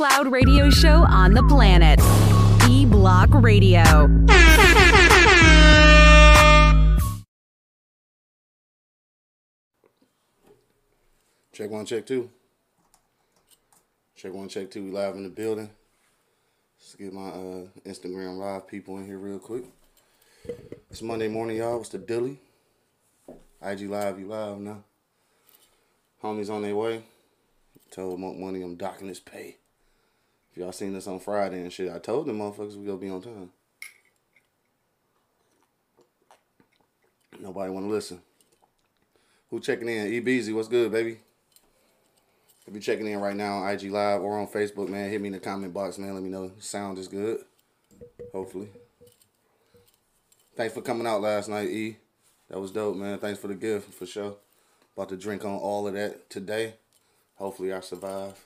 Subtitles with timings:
[0.00, 2.00] cloud radio show on the planet.
[2.70, 3.82] E Block Radio.
[11.52, 12.30] Check one, check two.
[14.16, 14.84] Check one, check two.
[14.84, 15.68] We live in the building.
[16.78, 19.64] Let's get my uh, Instagram live people in here real quick.
[20.90, 21.78] It's Monday morning, y'all.
[21.78, 22.38] It's the Dilly.
[23.62, 24.82] IG Live, you live now.
[26.24, 27.02] Homies on their way.
[27.90, 29.59] Told Monk Money I'm docking his pay.
[30.50, 33.10] If y'all seen this on Friday and shit, I told them motherfuckers we gonna be
[33.10, 33.50] on time.
[37.38, 38.20] Nobody wanna listen.
[39.50, 40.12] Who checking in?
[40.12, 41.18] E Beezy, what's good, baby?
[42.66, 45.28] If you're checking in right now on IG Live or on Facebook, man, hit me
[45.28, 46.14] in the comment box, man.
[46.14, 47.40] Let me know sound is good.
[48.32, 48.68] Hopefully.
[50.56, 51.96] Thanks for coming out last night, E.
[52.48, 53.18] That was dope, man.
[53.18, 54.36] Thanks for the gift, for sure.
[54.96, 56.74] About to drink on all of that today.
[57.36, 58.44] Hopefully I survive.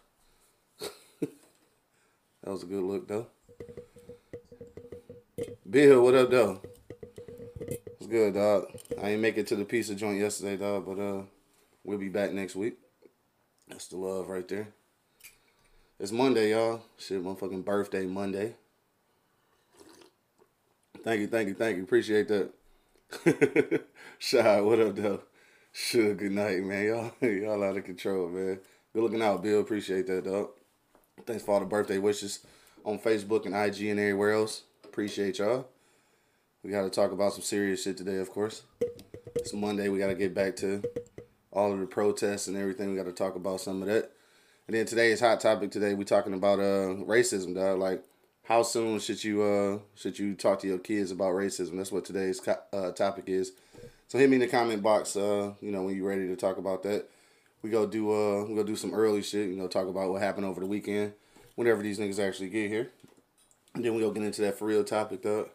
[2.45, 3.27] That was a good look, though.
[5.69, 6.61] Bill, what up, though?
[7.59, 8.67] What's good, dog?
[9.03, 11.23] I ain't make it to the pizza joint yesterday, dog, but uh,
[11.84, 12.77] we'll be back next week.
[13.67, 14.69] That's the love right there.
[15.98, 16.83] It's Monday, y'all.
[16.98, 18.56] Shit, motherfucking birthday Monday.
[21.03, 21.83] Thank you, thank you, thank you.
[21.83, 22.51] Appreciate that.
[24.19, 25.23] Shy, what up, though?
[25.73, 26.84] Sure, good night, man.
[26.86, 28.61] Y'all, y'all out of control, man.
[28.92, 29.61] Good looking out, Bill.
[29.61, 30.51] Appreciate that, dog.
[31.27, 32.41] Thanks for all the birthday wishes
[32.85, 34.64] on Facebook and IG and everywhere else.
[34.85, 35.67] Appreciate y'all.
[36.63, 38.63] We got to talk about some serious shit today, of course.
[39.36, 39.89] It's Monday.
[39.89, 40.83] We got to get back to
[41.51, 42.91] all of the protests and everything.
[42.91, 44.13] We got to talk about some of that.
[44.67, 47.79] And then today's hot topic today, we talking about uh racism, dog.
[47.79, 48.02] Like,
[48.45, 51.77] how soon should you uh should you talk to your kids about racism?
[51.77, 53.52] That's what today's uh, topic is.
[54.08, 56.57] So hit me in the comment box, uh, you know, when you're ready to talk
[56.57, 57.08] about that.
[57.64, 60.20] We go do uh we go do some early shit, you know, talk about what
[60.20, 61.14] happened over the weekend,
[61.55, 62.91] whenever these niggas actually get here.
[63.75, 65.48] And then we go get into that for real topic, though.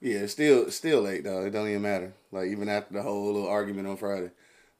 [0.00, 1.44] Yeah, it's still still late, though.
[1.44, 2.14] It don't even matter.
[2.32, 4.30] Like even after the whole little argument on Friday,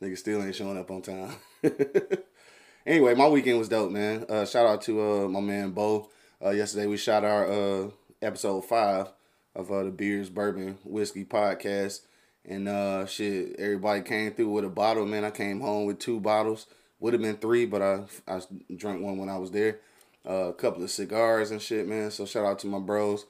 [0.00, 1.34] niggas still ain't showing up on time.
[2.86, 4.24] anyway, my weekend was dope, man.
[4.26, 6.08] Uh, shout out to uh, my man Bo.
[6.42, 7.90] Uh, yesterday we shot our uh,
[8.22, 9.08] episode five
[9.54, 12.00] of uh, the Beers Bourbon Whiskey podcast,
[12.46, 15.06] and uh, shit, everybody came through with a bottle.
[15.06, 16.66] Man, I came home with two bottles.
[17.00, 18.40] Would have been three, but I I
[18.74, 19.80] drank one when I was there.
[20.26, 22.10] Uh, a couple of cigars and shit, man.
[22.10, 23.26] So shout out to my bros.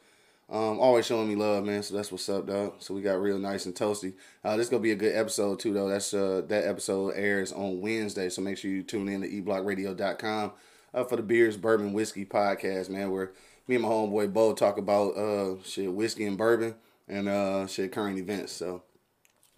[0.49, 1.83] Um, always showing me love, man.
[1.83, 2.75] So that's what's up, dog.
[2.79, 4.13] So we got real nice and toasty.
[4.45, 5.89] Uh, this gonna be a good episode too, though.
[5.89, 10.53] That's uh, that episode airs on Wednesday, so make sure you tune in to eblockradio.com
[10.93, 13.11] uh, for the Beers Bourbon Whiskey podcast, man.
[13.11, 13.33] Where
[13.67, 16.75] me and my homeboy Bo talk about uh shit whiskey and bourbon
[17.09, 18.53] and uh shit current events.
[18.53, 18.83] So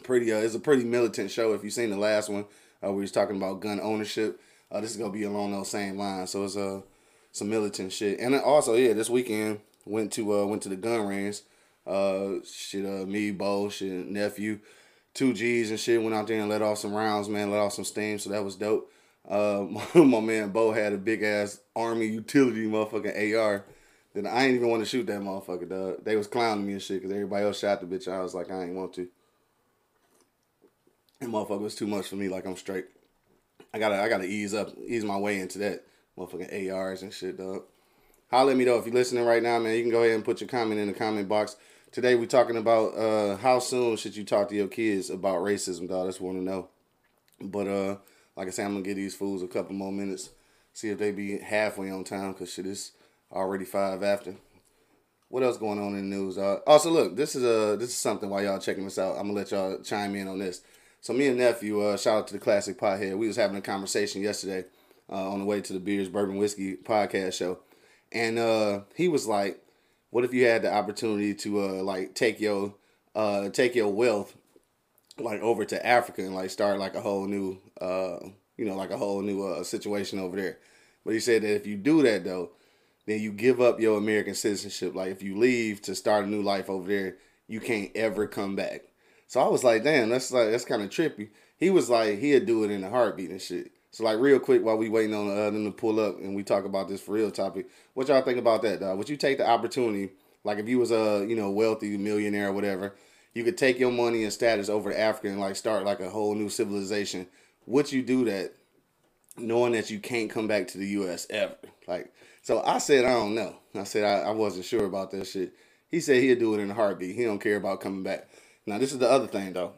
[0.06, 1.52] pretty uh, it's a pretty militant show.
[1.52, 2.46] If you've seen the last one,
[2.84, 4.40] uh, we was talking about gun ownership.
[4.70, 6.30] Uh, this is gonna be along those same lines.
[6.30, 6.80] So it's uh
[7.32, 8.18] some militant shit.
[8.20, 11.40] And also, yeah, this weekend went to uh went to the gun range.
[11.86, 14.58] Uh, shit, uh, me, Bo, shit, nephew,
[15.14, 16.02] two G's and shit.
[16.02, 17.50] Went out there and let off some rounds, man.
[17.50, 18.90] Let off some steam, so that was dope.
[19.28, 23.64] Uh, my, my man Bo had a big ass army utility motherfucking AR.
[24.14, 26.04] Then I ain't even want to shoot that motherfucker, dog.
[26.04, 28.10] They was clowning me and shit because everybody else shot the bitch.
[28.10, 29.08] I was like, I ain't want to.
[31.20, 32.28] That motherfucker was too much for me.
[32.28, 32.86] Like I'm straight.
[33.72, 35.84] I gotta, I gotta ease up, ease my way into that
[36.18, 37.64] motherfucking ARs and shit, dog.
[38.30, 39.76] Holler at me though if you're listening right now, man.
[39.76, 41.56] You can go ahead and put your comment in the comment box.
[41.92, 45.88] Today we talking about uh, how soon should you talk to your kids about racism,
[45.88, 46.06] dog.
[46.06, 46.68] That's want to know.
[47.40, 47.96] But uh,
[48.36, 50.30] like I said, I'm gonna give these fools a couple more minutes,
[50.72, 52.92] see if they be halfway on time, cause shit is
[53.32, 54.34] already five after.
[55.28, 56.38] What else going on in the news?
[56.38, 59.16] Uh, also, look, this is a this is something while y'all checking this out.
[59.16, 60.62] I'm gonna let y'all chime in on this.
[61.00, 63.16] So me and nephew, uh, shout out to the classic pothead.
[63.16, 64.64] We was having a conversation yesterday
[65.10, 67.60] uh, on the way to the Beers Bourbon Whiskey podcast show,
[68.12, 69.62] and uh, he was like,
[70.10, 72.74] "What if you had the opportunity to uh, like take your
[73.14, 74.36] uh, take your wealth
[75.18, 78.18] like over to Africa and like start like a whole new uh,
[78.56, 80.58] you know like a whole new uh, situation over there?"
[81.04, 82.50] But he said that if you do that though,
[83.06, 84.94] then you give up your American citizenship.
[84.94, 87.16] Like if you leave to start a new life over there,
[87.46, 88.82] you can't ever come back.
[89.26, 91.28] So I was like, damn, that's like that's kind of trippy.
[91.58, 93.72] He was like, he'd do it in a heartbeat and shit.
[93.90, 96.42] So like real quick while we waiting on uh, them to pull up and we
[96.42, 98.80] talk about this for real topic, what y'all think about that?
[98.80, 98.98] Dog?
[98.98, 100.10] Would you take the opportunity,
[100.44, 102.94] like if you was a you know wealthy millionaire or whatever,
[103.34, 106.10] you could take your money and status over to Africa and like start like a
[106.10, 107.26] whole new civilization?
[107.66, 108.52] Would you do that,
[109.36, 111.26] knowing that you can't come back to the U.S.
[111.30, 111.56] ever?
[111.88, 112.12] Like,
[112.42, 113.56] so I said I don't know.
[113.74, 115.54] I said I, I wasn't sure about that shit.
[115.88, 117.16] He said he'd do it in a heartbeat.
[117.16, 118.28] He don't care about coming back.
[118.66, 119.74] Now this is the other thing though.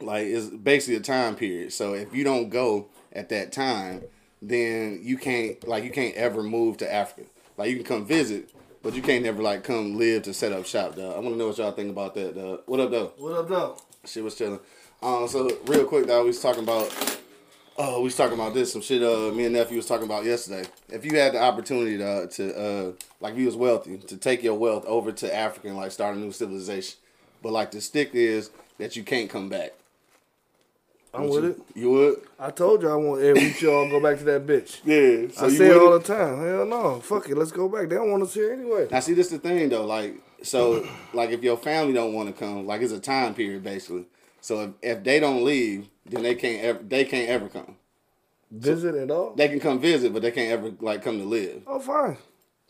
[0.00, 1.72] Like it's basically a time period.
[1.72, 4.02] So if you don't go at that time,
[4.42, 7.28] then you can't like you can't ever move to Africa.
[7.56, 8.50] Like you can come visit,
[8.82, 11.14] but you can't never like come live to set up shop, dog.
[11.14, 12.62] I want to know what y'all think about that, dog.
[12.66, 13.12] What up, though?
[13.18, 13.76] What up, though?
[14.04, 14.60] Shit was chilling.
[15.02, 17.18] Um, so real quick, dog, we was talking about.
[17.82, 19.02] Oh, we was talking about this some shit.
[19.02, 20.68] Uh, me and nephew was talking about yesterday.
[20.88, 24.42] If you had the opportunity to, to uh, like, if you was wealthy, to take
[24.42, 26.98] your wealth over to Africa and like start a new civilization,
[27.42, 29.72] but like the stick is that you can't come back.
[31.12, 31.80] I'm Would with you, it.
[31.80, 32.20] You would?
[32.38, 33.22] I told you I want.
[33.22, 34.80] Yeah, we should all go back to that bitch.
[34.84, 35.28] Yeah.
[35.32, 36.04] So I say it all it?
[36.04, 36.40] the time.
[36.40, 37.00] Hell no.
[37.00, 37.36] Fuck it.
[37.36, 37.88] Let's go back.
[37.88, 38.86] They don't want us here anyway.
[38.90, 39.84] Now see, this the thing though.
[39.86, 43.64] Like, so, like, if your family don't want to come, like, it's a time period
[43.64, 44.06] basically.
[44.40, 47.76] So if, if they don't leave, then they can't ever they can't ever come.
[48.50, 49.34] Visit at all.
[49.34, 51.62] They can come visit, but they can't ever like come to live.
[51.66, 52.16] Oh, fine.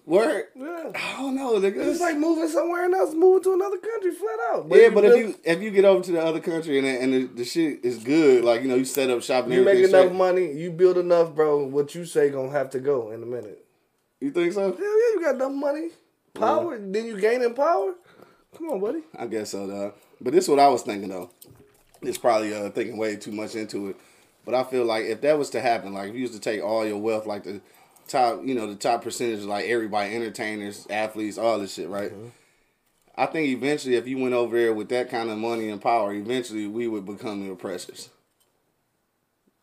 [0.07, 0.47] Word?
[0.57, 0.93] Yeah.
[0.95, 1.77] I don't know, nigga.
[1.77, 4.67] It's like moving somewhere else, moving to another country, flat out.
[4.71, 7.13] yeah, but if you if you get over to the other country and the, and
[7.13, 9.79] the, the shit is good, like you know, you set up shop and you make
[9.79, 10.13] enough straight.
[10.13, 11.65] money, you build enough, bro.
[11.65, 13.65] What you say gonna have to go in a minute.
[14.21, 14.63] You think so?
[14.63, 15.89] Hell yeah, you got enough money,
[16.35, 16.79] power.
[16.79, 17.95] Then you gain in power.
[18.57, 19.03] Come on, buddy.
[19.17, 19.95] I guess so, dog.
[20.21, 21.31] But this is what I was thinking though.
[22.03, 23.97] It's probably uh, thinking way too much into it.
[24.45, 26.63] But I feel like if that was to happen, like if you was to take
[26.63, 27.61] all your wealth, like the
[28.11, 32.13] top, you know, the top percentage, like everybody, entertainers, athletes, all this shit, right?
[32.13, 32.31] Uh-huh.
[33.17, 36.13] I think eventually, if you went over there with that kind of money and power,
[36.13, 38.09] eventually we would become the oppressors.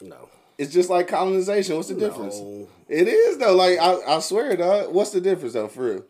[0.02, 0.30] No.
[0.58, 1.76] It's just like colonization.
[1.76, 2.40] What's the difference?
[2.40, 2.68] No.
[2.88, 3.56] It is though.
[3.56, 4.94] Like I, I swear, dog.
[4.94, 6.06] What's the difference though, for real?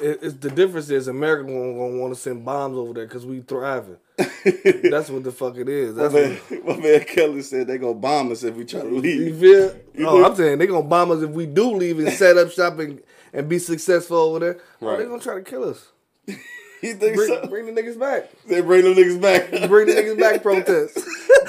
[0.00, 3.26] It, it's the difference is America gonna, gonna want to send bombs over there because
[3.26, 3.96] we thriving.
[4.16, 5.94] That's what the fuck it is.
[5.96, 8.86] My man, what, my man Kelly said they gonna bomb us if we try to
[8.86, 9.04] leave.
[9.20, 9.40] you leave.
[9.40, 9.80] feel?
[10.04, 12.50] No, think- I'm saying they gonna bomb us if we do leave and set up
[12.50, 13.00] shop and,
[13.32, 14.60] and be successful over there.
[14.80, 14.98] Oh, Right.
[14.98, 15.88] they gonna try to kill us.
[16.82, 17.46] You think Bring, so?
[17.46, 18.30] bring the niggas back.
[18.48, 19.50] They bring them niggas back.
[19.68, 20.42] Bring the niggas back.
[20.42, 20.94] Protest.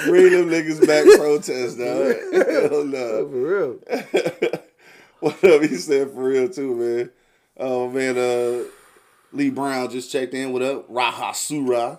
[0.04, 1.04] bring them niggas back.
[1.18, 2.70] Protest, dog.
[2.70, 3.28] Hell no.
[3.30, 4.62] For real.
[5.20, 5.62] What up?
[5.62, 7.10] He said for real too, man.
[7.56, 8.64] Oh man, uh,
[9.32, 10.52] Lee Brown just checked in.
[10.52, 10.88] What up?
[10.88, 11.98] Raha Surah.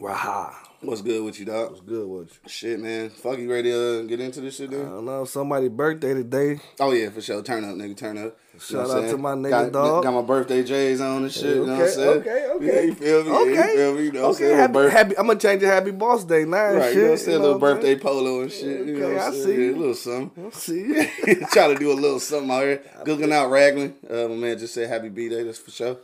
[0.00, 0.54] Raha.
[0.82, 1.72] What's good with you, dog?
[1.72, 2.48] What's good with you.
[2.48, 3.10] Shit, man.
[3.10, 4.80] Fuck you ready to uh, get into this shit, dude?
[4.86, 5.26] I don't know.
[5.26, 6.58] Somebody's birthday today.
[6.80, 7.42] Oh yeah, for sure.
[7.42, 7.94] Turn up, nigga.
[7.94, 8.38] Turn up.
[8.58, 10.04] Shout out to my nigga, got, dog.
[10.04, 11.56] Got my birthday J's on and shit.
[11.56, 12.08] you know what I'm saying?
[12.20, 12.66] okay, okay.
[12.66, 13.30] Yeah, you feel me?
[13.30, 13.50] Yeah, Okay.
[13.72, 14.02] you feel me?
[14.04, 14.56] You know I'm okay, saying?
[14.56, 15.66] happy, Birth- happy, I'm gonna change it.
[15.66, 16.66] Happy Boss Day now.
[16.68, 17.30] and Right, shit, you know what I'm saying?
[17.30, 18.86] you little know what I'm birthday polo and shit.
[18.86, 19.64] you know Okay, what I I'm see.
[19.66, 20.46] Yeah, a little something.
[20.46, 22.82] I see, Trying to do a little something out here.
[23.06, 23.94] Looking out Raglan.
[24.08, 25.42] Uh, my man just said happy B Day.
[25.42, 25.96] That's for sure.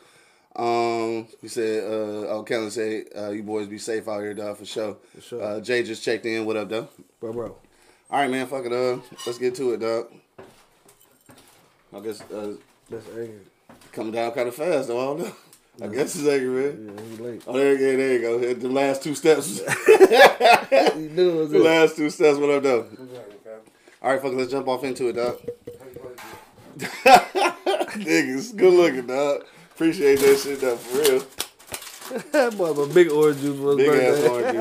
[0.57, 4.57] Um, he said, uh, oh, Kellen said, uh, you boys be safe out here, dog,
[4.57, 4.97] for sure.
[5.15, 5.43] For sure.
[5.43, 6.47] Uh, Jay just checked in.
[6.47, 6.89] What up, though?
[7.21, 7.57] bro, bro.
[8.11, 8.47] All right, man.
[8.47, 10.07] Fuck it, uh, let's get to it, dog.
[11.95, 12.55] I guess uh,
[12.89, 13.41] That's angry.
[13.93, 14.99] coming down kind of fast, though.
[14.99, 15.37] I don't know.
[15.83, 16.95] I guess it's angry, man.
[16.97, 17.43] Yeah, he late.
[17.47, 18.39] Oh, there, yeah, there you go.
[18.39, 19.61] Hit The last two steps.
[20.97, 21.65] He knew it was the it.
[21.65, 22.39] last two steps.
[22.39, 22.87] What up, though?
[24.03, 24.33] All right, fuck.
[24.33, 25.39] Let's jump off into it, dog.
[26.79, 29.45] Niggas, good looking, dog.
[29.77, 31.23] Appreciate that shit, though, for real.
[32.33, 34.09] That boy, a big orange juice for his Big birthday.
[34.09, 34.57] ass orange juice.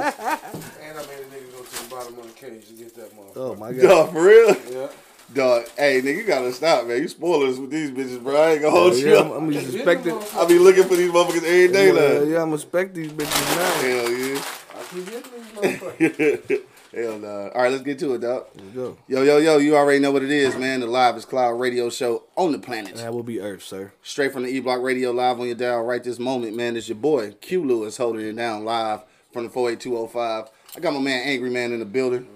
[0.81, 3.15] And I made a nigga go to the bottom of the cage to get that
[3.15, 3.31] motherfucker.
[3.38, 3.81] Oh my god.
[3.81, 4.55] Dog, for real?
[4.69, 4.88] Yeah.
[5.34, 7.01] Dog, hey, nigga, you gotta stop, man.
[7.01, 8.36] You spoilers with these bitches, bro.
[8.36, 9.38] I ain't gonna hold you yeah, I'm, up.
[9.38, 10.19] I'm suspecting.
[10.36, 12.29] I be looking for these motherfuckers every day, Yeah, like.
[12.29, 13.74] yeah, I'm expect these bitches now.
[13.88, 14.43] Hell yeah.
[14.75, 16.62] I keep getting these motherfuckers.
[16.95, 17.51] Hell no.
[17.53, 18.45] All right, let's get to it, dog.
[18.55, 18.97] Let's go.
[19.09, 20.79] Yo, yo, yo, you already know what it is, man.
[20.79, 22.95] The Live is Cloud radio show on the planet.
[22.95, 23.91] That will be Earth, sir.
[24.01, 26.77] Straight from the E Block Radio live on your dial right this moment, man.
[26.77, 29.01] It's your boy, Q Lewis, holding it down live
[29.33, 30.49] from the 48205.
[30.73, 32.29] I got my man Angry Man in the building.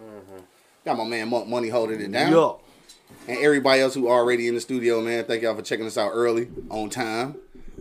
[0.83, 2.31] Got my man Monk Money holding it down.
[2.31, 2.59] Yo.
[3.29, 5.23] And everybody else who already in the studio, man.
[5.23, 7.37] Thank y'all for checking us out early, on time.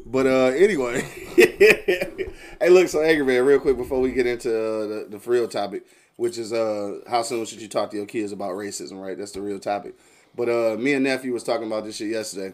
[0.07, 1.01] But uh anyway.
[1.37, 5.31] hey, look, so Angry Man, real quick before we get into uh, the, the for
[5.31, 5.85] real topic,
[6.19, 9.17] which is uh how soon should you talk to your kids about racism, right?
[9.17, 9.95] That's the real topic.
[10.37, 12.53] But uh me and nephew was talking about this shit yesterday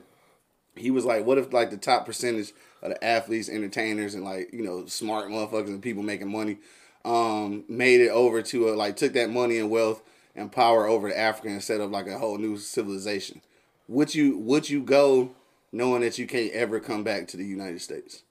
[0.77, 2.53] he was like, what if like the top percentage
[2.83, 6.59] of the athletes, entertainers, and like you know smart motherfuckers and people making money,
[7.05, 10.03] um, made it over to a, like took that money and wealth
[10.35, 13.41] and power over to Africa and set up like a whole new civilization.
[13.89, 15.35] Would you would you go
[15.73, 18.23] knowing that you can't ever come back to the United States?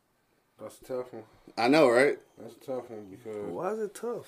[0.59, 1.23] That's a tough one.
[1.57, 2.17] I know, right?
[2.37, 4.27] That's a tough one because Why is it tough?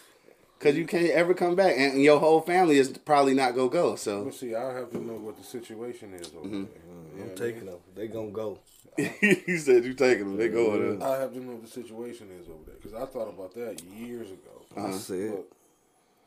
[0.65, 3.95] Cause you can't ever come back, and your whole family is probably not gonna go.
[3.95, 6.63] So Well, see, I have to know what the situation is over Mm-hmm.
[6.63, 6.72] there.
[7.13, 7.65] You know I'm what I taking mean?
[7.72, 7.79] them.
[7.95, 8.60] They gonna go.
[8.98, 11.01] he said you taking them, they going.
[11.03, 13.81] I have to know what the situation is over there because I thought about that
[13.84, 14.63] years ago.
[14.75, 14.88] Uh-huh.
[14.88, 15.31] I said.
[15.31, 15.48] But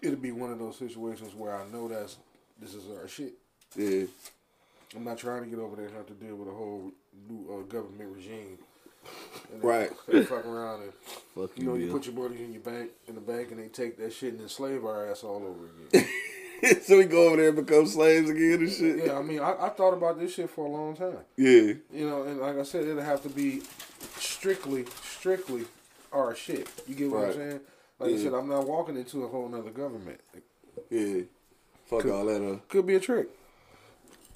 [0.03, 2.17] it'll be one of those situations where I know that's
[2.61, 3.33] this is our shit.
[3.77, 4.05] yeah,
[4.97, 6.93] I'm not trying to get over there and have to deal with a whole
[7.29, 8.59] new uh, government regime.
[9.53, 9.91] And they- Right.
[10.07, 10.93] They fuck around and
[11.35, 13.69] Fuck you know you put your money in your bank in the bank and they
[13.69, 15.67] take that shit and enslave our ass all over
[15.99, 16.09] again.
[16.83, 19.07] so we go over there and become slaves again and shit.
[19.07, 21.19] Yeah, I mean, I, I thought about this shit for a long time.
[21.37, 21.75] Yeah.
[21.93, 23.63] You know, and like I said, it'll have to be
[24.19, 25.65] strictly, strictly
[26.13, 26.69] our shit.
[26.87, 27.29] You get what Right.
[27.29, 27.61] I'm saying?
[28.01, 30.21] Like I said, I'm not walking into a whole nother government.
[30.91, 31.23] Yeah.
[31.87, 32.69] Fuck all that up.
[32.69, 33.29] could be a trick.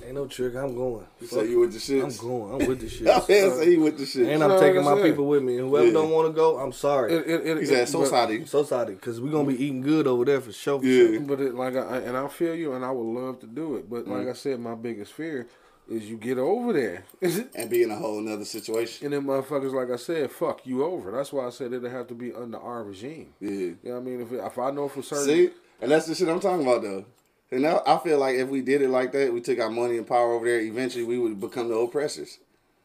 [0.04, 0.54] Ain't no trick.
[0.56, 1.06] I'm going.
[1.20, 2.02] You Fuck say you with the shit?
[2.02, 2.60] I'm going.
[2.62, 3.06] I'm with the shit.
[3.08, 4.28] I say he with the shit.
[4.28, 5.58] And I'm like taking my people with me.
[5.58, 5.92] And whoever Yeah.
[5.92, 7.12] don't want to go, I'm sorry.
[7.12, 8.44] It, it, it, He it- said but- society.
[8.46, 10.80] so sorry, because we're gonna be eating good over there for sure.
[10.80, 11.06] For Yeah.
[11.18, 11.20] sure.
[11.20, 13.88] But it, like, I, and I feel you, and I would love to do it.
[13.88, 14.12] But Mm-hmm.
[14.12, 15.46] like I said, my biggest fear
[15.90, 19.04] is you get over there, and And be in a whole nother situation.
[19.06, 21.10] And then motherfuckers, like I said, fuck you over.
[21.10, 23.34] That's why I said it'd have to be under our regime.
[23.40, 23.50] Yeah.
[23.50, 24.20] You know what I mean?
[24.22, 25.50] If, if I know for certain, See?
[25.80, 27.04] And that's the shit I'm talking about though.
[27.52, 29.98] And now I feel like if we did it like that, we took our money
[29.98, 32.38] and power over there, eventually we would become the oppressors.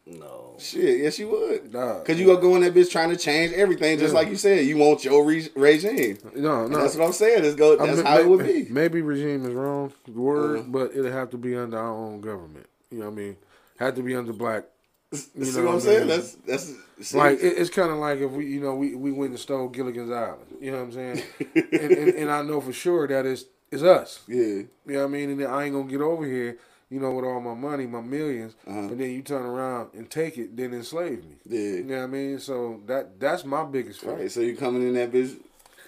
[0.06, 0.56] No.
[0.60, 1.74] Shit, yes you would.
[1.74, 2.00] Nah.
[2.02, 4.20] Cause you gonna go in that bitch trying to change everything, just Yeah.
[4.20, 4.66] like you said.
[4.66, 6.18] You want your re- regime.
[6.36, 7.44] no, And no, that's what I'm saying.
[7.44, 7.74] It's go.
[7.78, 8.68] I That's mean, how it would be.
[8.70, 10.68] Maybe regime is wrong word, Uh-huh.
[10.70, 12.68] but it'd have to be under our own government.
[12.90, 13.38] You know what I mean?
[13.80, 14.64] Had to be under black.
[15.12, 16.00] You See know what I'm I saying?
[16.00, 16.08] mean?
[16.08, 16.74] That's that's
[17.10, 17.18] see?
[17.18, 19.68] Like it, it's kind of like if we, you know, we, we went and stole
[19.70, 20.42] Gilligan's Island.
[20.62, 21.24] You know what I'm saying?
[21.56, 24.20] and, and, and I know for sure that it's it's us.
[24.28, 25.30] yeah, You know what I mean?
[25.32, 26.58] And then I ain't gonna get over here,
[26.90, 28.80] you know, with all my money, my 1000000s Uh-huh.
[28.80, 31.36] and then you turn around and take it, then enslave me.
[31.46, 31.60] yeah.
[31.60, 32.40] You know what I mean?
[32.40, 34.14] So that that's my biggest fear.
[34.16, 34.32] Right.
[34.32, 35.36] So you coming in that bitch,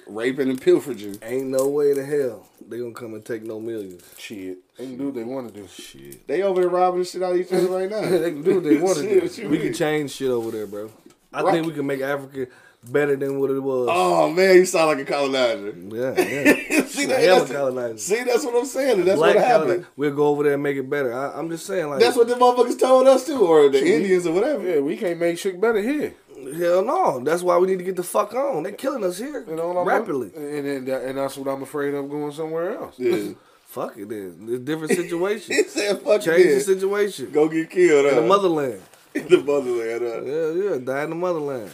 [0.07, 1.17] raping and pilfering.
[1.24, 4.03] Ain't no way to hell they gonna come and take no millions.
[4.17, 5.67] Shit, they can do what they want to do.
[5.67, 6.27] Shit.
[6.27, 8.01] They over there robbing the shit out of each other right now.
[8.01, 9.43] they can do what they want to Shit, do.
[9.50, 9.62] We mean?
[9.67, 10.91] can change shit over there, bro.
[11.33, 11.53] I Right.
[11.53, 12.48] think we can make Africa
[12.83, 13.89] better than what it was.
[13.91, 15.74] Oh man, you sound like a colonizer.
[15.75, 16.86] Yeah, yeah.
[16.86, 17.98] see, that, am a that's, colonizer.
[17.98, 19.05] see, that's what I'm saying.
[19.05, 19.67] That's Black what happened.
[19.67, 19.88] colonizer.
[19.95, 21.13] We'll go over there and make it better.
[21.13, 24.25] I, I'm just saying, like, That's what the motherfuckers told us too, or the Indians
[24.25, 24.67] or whatever.
[24.67, 26.13] Yeah, we can't make shit better here.
[26.57, 27.19] hell no.
[27.19, 28.63] That's why we need to get the fuck on.
[28.63, 30.31] They're killing us here You know what I'm rapidly.
[30.36, 32.95] And and, that, and that's what I'm afraid of going somewhere else.
[32.98, 33.33] Yeah.
[33.69, 34.36] Fuck it, then.
[34.45, 35.55] It's a different situation.
[35.55, 37.29] he said, "Fuck Change the situation.
[37.29, 38.21] go get killed." In huh?
[38.21, 38.81] the motherland.
[39.13, 40.01] In the motherland.
[40.01, 40.21] Huh?
[40.24, 40.77] Yeah, yeah.
[40.79, 41.71] Die in the motherland.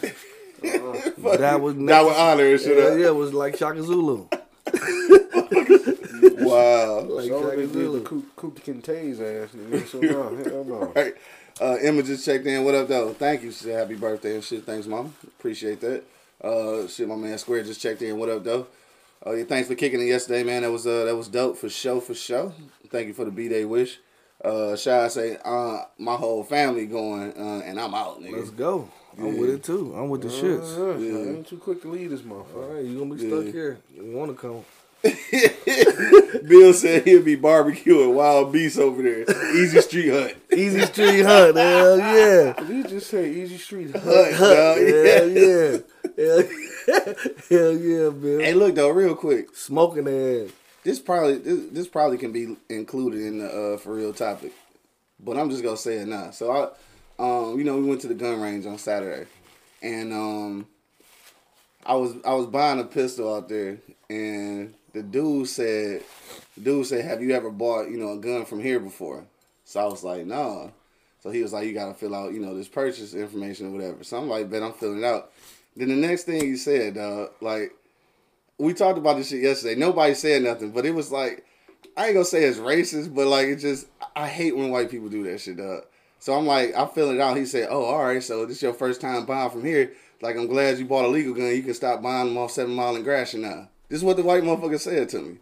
[0.62, 1.62] Fuck That it.
[1.62, 2.78] was that was honor and shit.
[2.78, 4.28] Yeah, yeah, it was like Shaka Zulu.
[6.38, 7.02] Wow.
[7.02, 8.04] Like So Shaka they did the Zulu.
[8.04, 9.50] Coop, Coop Kinte's ass.
[9.56, 9.88] nigga.
[9.88, 10.92] So no, hell no.
[10.96, 11.14] Right.
[11.60, 12.64] Uh, Emma just checked in.
[12.66, 13.14] What up, though?
[13.14, 13.52] Thank you.
[13.52, 14.66] She said happy birthday and shit.
[14.66, 15.14] Thanks, mom.
[15.26, 16.04] Appreciate that.
[16.44, 18.18] Uh, shit, my man Square just checked in.
[18.20, 18.68] What up, though?
[19.26, 20.64] Uh, yeah, thanks for kicking it yesterday, man.
[20.64, 22.54] That was uh, that was dope for show for show.
[22.90, 24.00] Thank you for the b day wish.
[24.44, 28.88] Uh, Shy I say, uh, my whole family going, uh, and I'm out, Let's nigga.
[29.18, 29.28] Go.
[29.28, 29.94] I'm with it too.
[29.96, 30.78] I'm with the shits.
[30.78, 31.18] Uh, Yeah.
[31.32, 32.76] I ain't too quick to leave this All motherfucker.
[32.76, 33.42] right, you gonna be Yeah.
[33.42, 33.78] stuck here.
[33.96, 34.64] You wanna come?
[36.48, 39.24] Bill said he'll be barbecuing wild beasts over there.
[39.56, 40.36] Easy Street Hut.
[40.56, 41.56] Easy Street Hunt.
[41.58, 42.54] Hell yeah.
[42.54, 44.02] Did you just say Easy Street Hut?
[44.04, 44.78] Hut, dog.
[44.78, 45.78] Hell yeah.
[46.18, 46.44] Hell,
[47.50, 48.40] hell yeah, Bill.
[48.40, 49.56] Hey, look though, real quick.
[49.56, 50.52] Smoking their ass.
[50.84, 54.54] This probably this, this probably can be included in the uh, for real topic,
[55.20, 56.30] but I'm just gonna say it now.
[56.32, 56.68] So I,
[57.18, 59.28] um, you know, we went to the gun range on Saturday,
[59.82, 60.68] and um,
[61.86, 63.78] I was I was buying a pistol out there,
[64.10, 66.04] and the dude said,
[66.62, 69.26] dude said, "Have you ever bought you know a gun from here before?"
[69.64, 70.72] So I was like, "No."
[71.22, 74.04] So he was like, "You gotta fill out you know this purchase information or whatever."
[74.04, 75.32] So I'm like, "Bet I'm filling it out."
[75.76, 77.74] Then the next thing he said, uh, like
[78.58, 79.76] we talked about this shit yesterday.
[79.76, 81.46] Nobody said nothing, but it was like
[81.98, 85.10] I ain't gonna say it's racist, but like it just I hate when white people
[85.10, 85.84] do that shit, dog.
[86.20, 87.38] So I'm like, I fill it out.
[87.38, 88.24] He said, "Oh, all right.
[88.24, 89.94] So this your first time buying from here.
[90.22, 91.56] Like I'm glad you bought a legal gun.
[91.56, 94.24] You can stop buying them off Seven Mile and Gratiot now." This is what the
[94.24, 95.38] white motherfucker said to me,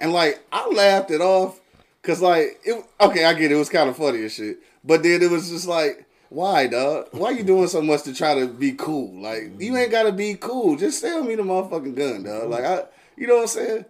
[0.00, 1.60] and like I laughed it off,
[2.02, 2.84] cause like it.
[3.00, 3.54] Okay, I get it.
[3.54, 6.02] It was kind of funny and shit, but then it was just like.
[6.28, 7.10] Why, dog?
[7.12, 9.22] Why you doing so much to try to be cool?
[9.22, 10.76] Like you ain't gotta be cool.
[10.76, 12.50] Just sell me the motherfucking gun, dog.
[12.50, 12.82] Like I,
[13.16, 13.84] you know what I'm saying?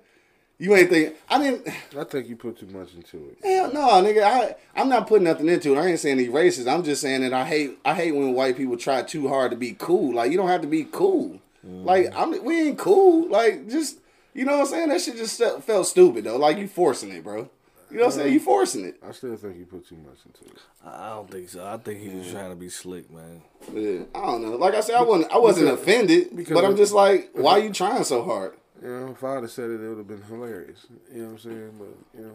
[0.58, 1.68] You ain't think I didn't.
[1.98, 3.38] I think you put too much into it.
[3.44, 4.22] Hell no, nigga.
[4.22, 5.78] I I'm not putting nothing into it.
[5.78, 6.72] I ain't saying he's racist.
[6.72, 9.56] I'm just saying that I hate I hate when white people try too hard to
[9.56, 10.14] be cool.
[10.14, 11.40] Like you don't have to be cool.
[11.66, 11.84] Mm.
[11.84, 13.28] Like I'm we ain't cool.
[13.28, 13.98] Like just
[14.32, 14.88] you know what I'm saying.
[14.88, 16.38] That shit just fe- felt stupid though.
[16.38, 17.50] Like you forcing it, bro.
[17.90, 18.32] You know what I'm saying?
[18.32, 18.44] You mm.
[18.44, 18.96] forcing it.
[19.06, 20.58] I still think you put too much into it.
[20.84, 21.64] I don't think so.
[21.66, 23.42] I think he was trying to be slick, man.
[23.72, 24.04] Yeah.
[24.14, 24.56] I don't know.
[24.56, 27.52] Like I said, I wasn't I wasn't Because- offended, because but I'm just like, why
[27.52, 28.54] are you trying so hard?
[28.83, 30.87] You know, if I'd have said it, it would have been hilarious.
[31.12, 31.73] You know what I'm saying?
[31.78, 32.35] But you know,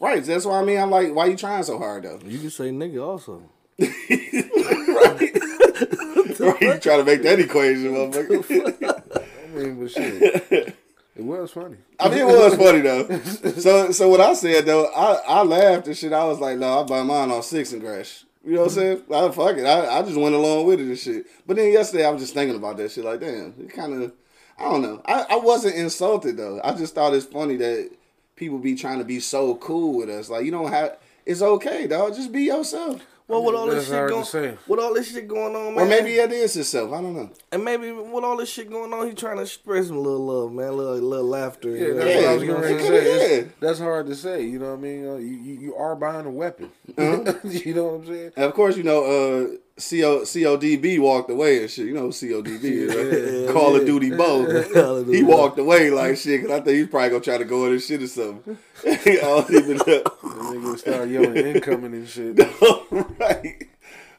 [0.00, 0.22] Right.
[0.22, 0.78] That's why I mean.
[0.78, 2.20] I'm like, why you trying so hard though?
[2.24, 3.42] You can say nigga also.
[3.78, 3.90] right.
[6.40, 6.60] right.
[6.60, 9.24] You trying to make that equation, motherfucker.
[9.54, 10.76] I mean, but shit,
[11.16, 11.76] it was funny.
[11.98, 13.18] I mean, it was funny though.
[13.60, 16.12] So, so what I said though, I, I laughed and shit.
[16.12, 18.24] I was like, no, I buy mine on six and grass.
[18.44, 19.12] You know what I'm mm-hmm.
[19.12, 19.24] saying?
[19.24, 19.64] I fuck it.
[19.64, 21.26] I, I just went along with it and shit.
[21.46, 23.04] But then yesterday I was just thinking about that shit.
[23.04, 24.12] Like, damn, it kind of,
[24.58, 25.02] I don't know.
[25.06, 26.60] I, I wasn't insulted though.
[26.62, 27.90] I just thought it's funny that
[28.36, 30.28] people be trying to be so cool with us.
[30.30, 30.96] Like you don't have.
[31.26, 32.14] It's okay, dog.
[32.14, 33.00] Just be yourself.
[33.26, 36.10] Well, with all this shit going, with all this shit going on, man, Or maybe
[36.16, 36.92] it is himself.
[36.92, 37.30] I don't know.
[37.52, 40.52] and maybe with all this shit going on, he trying to spread some little love,
[40.52, 41.70] man, a little little laughter.
[41.70, 42.04] Yeah, you know?
[42.04, 43.38] that's what I was Yeah, getting ready to say.
[43.38, 44.42] It's- That's hard to say.
[44.44, 45.08] You know what I mean?
[45.08, 46.70] Uh, You you, you are buying a weapon.
[46.98, 47.32] Uh-huh.
[47.48, 48.32] you know what I'm saying?
[48.36, 51.86] And of course, you know, uh, CO, CODB walked away and shit.
[51.86, 53.46] You know who CODB is, right?
[53.46, 53.84] Yeah, Call of.
[53.84, 54.44] Duty Bo.
[54.72, 57.38] Call of Duty he walked away like shit because I think he's probably gonna try
[57.38, 58.56] to go in and shit or something.
[58.86, 59.82] I don't even know.
[59.84, 62.38] Nigga start yelling incoming and shit.
[63.18, 63.68] right.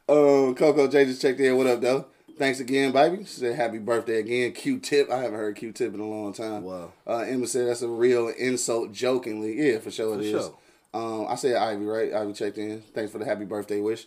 [0.10, 1.56] Um, Coco J just checked in.
[1.56, 2.06] What up, though?
[2.38, 3.20] Thanks again, baby.
[3.20, 4.52] She said happy birthday again.
[4.52, 5.10] Q tip.
[5.10, 6.64] I haven't heard Q tip in a long time.
[6.64, 6.92] Wow.
[7.08, 9.54] Uh, Emma said that's a real insult jokingly.
[9.72, 10.32] Yeah, for sure it For is.
[10.32, 10.58] sure.
[10.94, 12.14] Um, I said Ivy, right?
[12.14, 12.82] Ivy checked in.
[12.94, 14.06] Thanks for the happy birthday wish.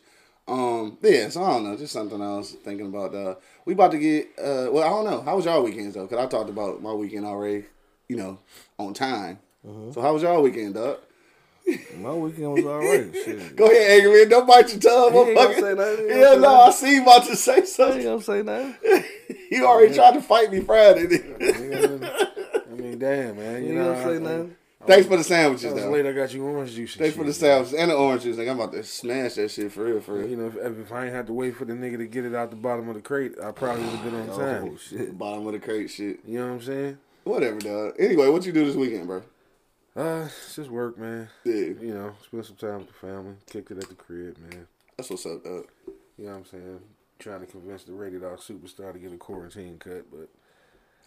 [0.49, 3.15] Um, yeah, so I don't know, just something I was thinking about.
[3.15, 3.35] Uh,
[3.67, 4.29] we about to get.
[4.39, 5.21] Uh, well, I don't know.
[5.23, 6.07] How was y'all weekends though?
[6.07, 7.67] Cause I talked about my weekend already.
[8.09, 8.39] You know,
[8.79, 9.39] on time.
[9.67, 9.93] Mm-hmm.
[9.93, 10.99] So how was y'all weekend, Doug?
[11.99, 13.15] My weekend was alright.
[13.25, 13.55] Shit.
[13.55, 14.29] Go ahead, angry man.
[14.31, 16.09] Don't bite your tongue, He ain't say nothing.
[16.09, 18.03] Yeah, no, I see you about to say I ain't something.
[18.05, 19.05] gonna say nothing.
[19.51, 21.05] You already tried to fight me Friday.
[21.07, 23.63] I mean, damn, man.
[23.65, 24.57] You You ain't know, gonna say I- nothing.
[24.89, 25.91] Thanks for the sandwiches, I was though.
[25.91, 26.07] late.
[26.07, 26.97] I got you orange juice.
[26.97, 27.33] Thanks for the man.
[27.35, 28.37] sandwiches and the oranges.
[28.37, 30.29] Nigga, I'm about to smash that shit for real, for real.
[30.29, 32.35] You know, if, if I ain't had to wait for the nigga to get it
[32.35, 34.71] out the bottom of the crate, I probably would have been on time.
[34.73, 35.17] Oh shit.
[35.19, 36.21] Bottom of the crate shit.
[36.27, 36.99] You know what I'm saying?
[37.25, 37.93] Whatever, dog.
[37.99, 39.23] Anyway, what you do this weekend, bro?
[39.95, 41.29] Uh, it's just work, man.
[41.45, 43.35] Yeah, You know, spend some time with the family.
[43.51, 44.67] Kicked it at the crib, man.
[44.97, 45.67] that's what's up, dog.
[46.17, 46.81] You know what I'm saying?
[47.19, 50.29] Trying to convince the rated R superstar to get a quarantine cut, but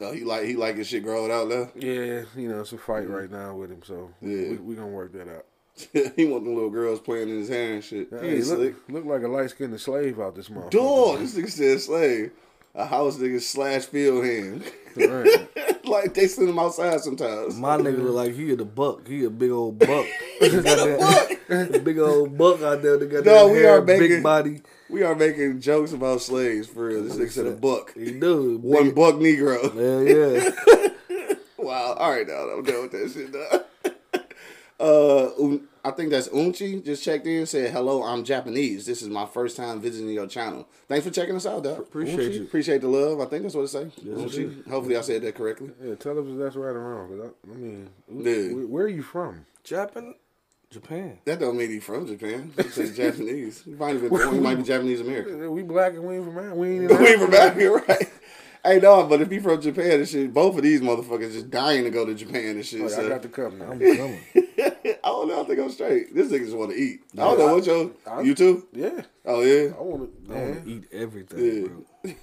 [0.01, 1.69] Oh, he like he like his shit growing out now.
[1.75, 4.49] yeah, you know, it's a fight right now with him, so Yeah.
[4.49, 5.45] we we gonna work that out.
[6.15, 8.09] he want the little girls playing in his hair and shit.
[8.21, 10.71] He Hey, look, look like a light skinned slave out this motherfucker.
[10.71, 12.31] Dog, this nigga said slave.
[12.73, 14.63] A house nigga slash field hand.
[14.95, 15.47] Right.
[15.85, 17.57] like they send him outside sometimes.
[17.57, 19.07] My nigga look like he the buck.
[19.07, 20.05] He a big old buck.
[20.41, 22.97] a big old buck out there.
[22.97, 24.61] That got No, that we hair, are making- big body.
[24.89, 27.03] We are making jokes about slaves for real.
[27.03, 27.93] This nigga said a buck.
[27.93, 28.57] He do.
[28.57, 29.61] One Big- buck Negro.
[29.73, 31.39] Hell yeah.
[31.57, 31.93] Wow.
[31.97, 33.31] All right, now I'm done with that shit.
[33.31, 33.63] Dog.
[34.79, 37.45] Uh, I think that's Unchi just checked in.
[37.45, 38.03] Said hello.
[38.03, 38.85] I'm Japanese.
[38.85, 40.67] This is my first time visiting your channel.
[40.87, 41.79] Thanks for checking us out, dog.
[41.79, 42.33] Appreciate Unchi.
[42.35, 42.43] you.
[42.43, 43.19] Appreciate the love.
[43.19, 43.81] I think that's what it say.
[43.83, 44.67] it Unchi.
[44.69, 45.71] Hopefully, I said that correctly.
[45.83, 47.09] Yeah, tell us if that's right or wrong.
[47.09, 48.53] 'cause I, I mean, Yeah.
[48.55, 49.45] where, where are you from?
[49.63, 50.15] Japan.
[50.69, 51.17] Japan.
[51.25, 52.53] That don't mean he's from Japan.
[52.55, 53.61] He says Japanese.
[53.63, 54.33] He might have been born.
[54.35, 55.51] He might be Japanese American.
[55.51, 56.55] We black and we ain't from Africa.
[56.55, 57.19] We ain't we Africa.
[57.19, 58.09] from back here, right?
[58.63, 61.83] Hey, no, but if he from Japan and shit, both of these motherfuckers just dying
[61.83, 62.81] to go to Japan and shit.
[62.81, 63.05] Oh, yeah, so.
[63.05, 63.71] I got the cup now.
[63.71, 64.19] I'm coming.
[64.35, 65.41] I don't know.
[65.41, 66.13] I think I'm straight.
[66.15, 67.01] This nigga just want to eat.
[67.13, 68.67] I don't know what your I- you too.
[68.73, 69.71] Yeah, Oh yeah.
[69.77, 70.33] I want to.
[70.35, 72.13] I want to eat everything, bro.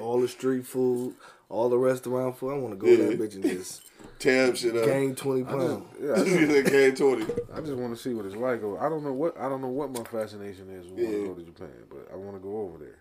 [0.00, 1.14] all the street food,
[1.48, 2.50] all the restaurant food.
[2.52, 3.08] I want to go Yeah.
[3.10, 3.82] that bitch and just
[4.18, 4.84] Tab shit up.
[4.86, 5.84] gain twenty pounds.
[6.00, 7.24] Yeah, I just, Gain twenty.
[7.54, 8.62] I just want to see what it's like.
[8.62, 11.26] Oh, I don't know what I don't know what my fascination is when I Yeah.
[11.26, 12.98] go to Japan, but I want to go over there.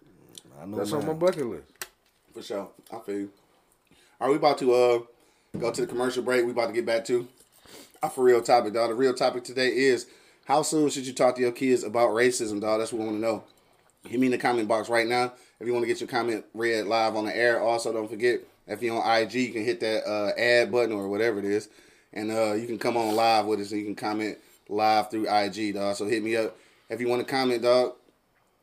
[0.61, 1.63] I know That's on my bucket list.
[2.33, 2.69] For sure.
[2.91, 3.29] I feel you.
[4.19, 4.99] Right, we about to uh
[5.59, 6.45] go to the commercial break.
[6.45, 7.27] We about to get back to
[8.01, 8.89] our for real topic, dog.
[8.89, 10.07] The real topic today is
[10.45, 12.79] how soon should you talk to your kids about racism, dog?
[12.79, 13.43] That's what we want to know.
[14.07, 16.43] Hit me in the comment box right now if you want to get your comment
[16.53, 17.61] read live on the air.
[17.61, 21.07] Also, don't forget if you're on IG, you can hit that uh, add button or
[21.07, 21.69] whatever it is,
[22.13, 24.37] and uh, you can come on live with us and you can comment
[24.69, 25.95] live through IG, dog.
[25.95, 26.57] So hit me up
[26.89, 27.93] if you want to comment, dog.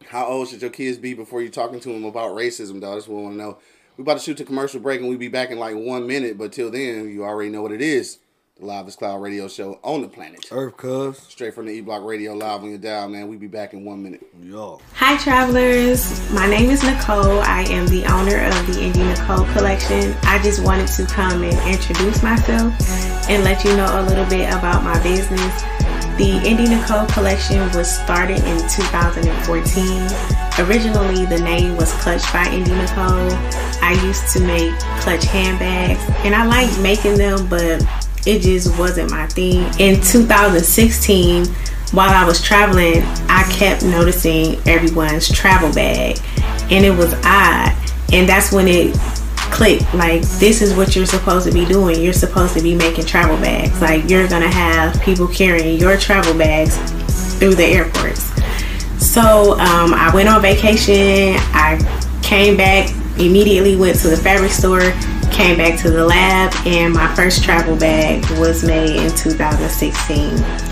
[0.07, 2.95] How old should your kids be before you're talking to them about racism, dog?
[2.95, 3.59] That's what we want to know.
[3.97, 6.39] We about to shoot the commercial break and we'll be back in like one minute,
[6.39, 8.19] but till then, you already know what it is.
[8.59, 10.47] The Live Cloud radio show on the planet.
[10.51, 13.29] Earth, cuz Straight from the E Block Radio live on your dial, man.
[13.29, 14.23] We be back in one minute.
[14.43, 14.83] y'all.
[14.95, 16.31] Hi, travelers.
[16.33, 17.41] My name is Nicole.
[17.41, 20.15] I am the owner of the Indie Nicole collection.
[20.25, 22.75] I just wanted to come and introduce myself
[23.31, 25.80] and let you know a little bit about my business.
[26.21, 30.67] The Indie Nicole collection was started in 2014.
[30.67, 33.33] Originally, the name was Clutch by Indie Nicole.
[33.83, 37.83] I used to make clutch handbags and I liked making them, but
[38.27, 39.63] it just wasn't my thing.
[39.79, 41.47] In 2016,
[41.93, 46.19] while I was traveling, I kept noticing everyone's travel bag,
[46.71, 47.75] and it was odd.
[48.13, 48.95] And that's when it
[49.51, 52.01] clicked like, this is what you're supposed to be doing.
[52.03, 53.81] You're supposed to be making travel bags.
[53.81, 56.77] Like, you're gonna have people carrying your travel bags
[57.39, 58.31] through the airports.
[58.99, 61.37] So, um, I went on vacation.
[61.53, 61.79] I
[62.23, 64.93] came back, immediately went to the fabric store,
[65.31, 70.71] came back to the lab, and my first travel bag was made in 2016.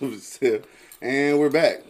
[1.00, 1.82] and we're back.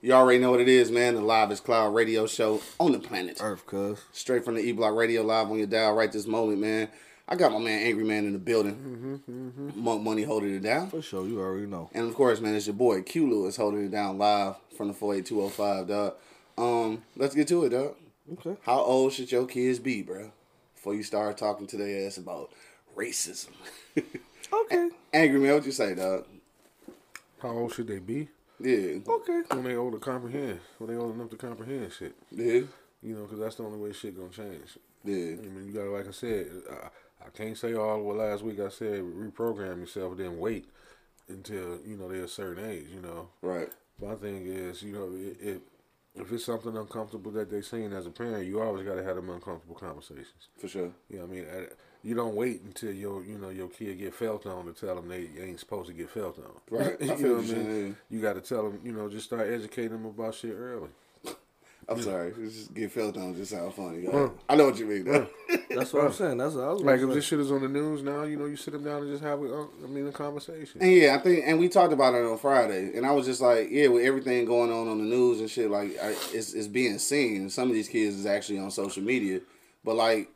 [0.00, 1.14] You already know what it is, man.
[1.14, 3.38] The Live is Cloud radio show on the planet.
[3.40, 4.00] Earth, cuz.
[4.12, 6.88] Straight from the E Block Radio Live on your dial right this moment, man.
[7.28, 9.72] I got my man Angry Man in the building.
[9.76, 10.88] Monk Money holding it down.
[10.88, 11.90] For sure, you already know.
[11.92, 14.94] And of course, man, it's your boy Q Lewis holding it down live from the
[14.94, 16.14] 48205, dog.
[16.56, 17.94] Um, let's get to it, dog.
[18.32, 18.56] Okay.
[18.62, 20.32] How old should your kids be, bro?
[20.74, 22.50] Before you start talking to their ass about
[22.96, 23.50] racism.
[24.52, 24.88] Okay.
[25.12, 26.26] Angry Man, what you say, dog?
[27.40, 28.28] How old should they be?
[28.60, 28.98] Yeah.
[29.08, 29.42] Okay.
[29.50, 30.60] When they old to comprehend.
[30.78, 32.14] When they old enough to comprehend shit.
[32.30, 32.60] Yeah.
[33.02, 34.76] You know, because that's the only way shit gonna change.
[35.04, 35.14] Yeah.
[35.42, 38.60] I mean, you gotta, like I said, I, I can't say all what last week
[38.60, 40.66] I said, reprogram yourself, then wait
[41.28, 43.28] until, you know, they're a certain age, you know.
[43.40, 43.68] Right.
[44.00, 45.58] My thing is, you know, i- if
[46.16, 49.14] if it's something uncomfortable that they're seeing as a parent, you always got to have
[49.14, 50.48] them uncomfortable conversations.
[50.58, 50.90] For sure.
[51.08, 51.44] You know what I mean?
[51.48, 51.66] Uh,
[52.02, 55.08] You don't wait until your you know your kid get felt on to tell them
[55.08, 56.52] they ain't supposed to get felt on.
[56.70, 56.96] Right.
[57.00, 57.96] You feel know what what I mean?
[58.08, 58.80] You got to tell them.
[58.84, 60.88] You know, just start educating them about shit early.
[61.88, 62.32] I'm sorry.
[62.38, 64.06] It's Just get felt on just sound funny.
[64.06, 64.38] dog.
[64.48, 65.26] I know what you mean, though.
[65.70, 66.38] That's what I'm saying.
[66.38, 68.36] That's what I was Like gonna if this shit is on the news now, you
[68.36, 70.80] know, you sit them down and just have a, uh, mean, a conversation.
[70.80, 73.40] And yeah, I think, and we talked about it on Friday, and I was just
[73.40, 76.68] like, yeah, with everything going on on the news and shit, like I, it's it's
[76.68, 77.50] being seen.
[77.50, 79.40] Some of these kids is actually on social media,
[79.84, 80.28] but like,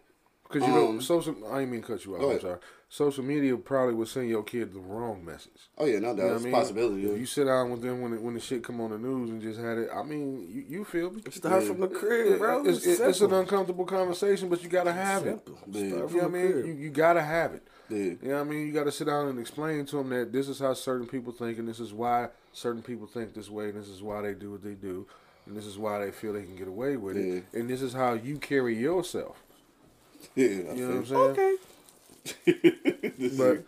[0.48, 1.34] Because you know, Um, social.
[1.50, 2.22] I didn't mean to cut you off.
[2.22, 2.40] I'm ahead.
[2.42, 2.58] sorry.
[2.88, 5.68] Social media probably would send your kid the wrong message.
[5.78, 6.52] oh yeah, no doubt, You know it's I a mean?
[6.54, 7.06] possibility.
[7.10, 9.30] If you sit down with them when it, when the shit come on the news
[9.30, 11.22] and just had it, I mean, you, you feel me?
[11.30, 12.60] Start from the crib, bro.
[12.64, 15.58] It's, It's, it's, it's an uncomfortable conversation, but you gotta have Simple.
[15.66, 15.74] it.
[15.74, 15.80] Yeah.
[15.82, 16.66] You know what I mean?
[16.66, 17.66] You, you gotta have it.
[17.88, 17.96] Yeah.
[17.98, 18.66] You know what I mean?
[18.68, 21.58] You gotta sit down and explain to them that this is how certain people think,
[21.58, 24.52] and this is why certain people think this way, and this is why they do
[24.52, 25.04] what they do,
[25.46, 27.92] and this is why they feel they can get away with it, and this is
[27.92, 29.42] how you carry yourself.
[30.34, 31.20] yeah, You know what I'm saying?
[31.20, 31.56] Okay.
[33.36, 33.64] But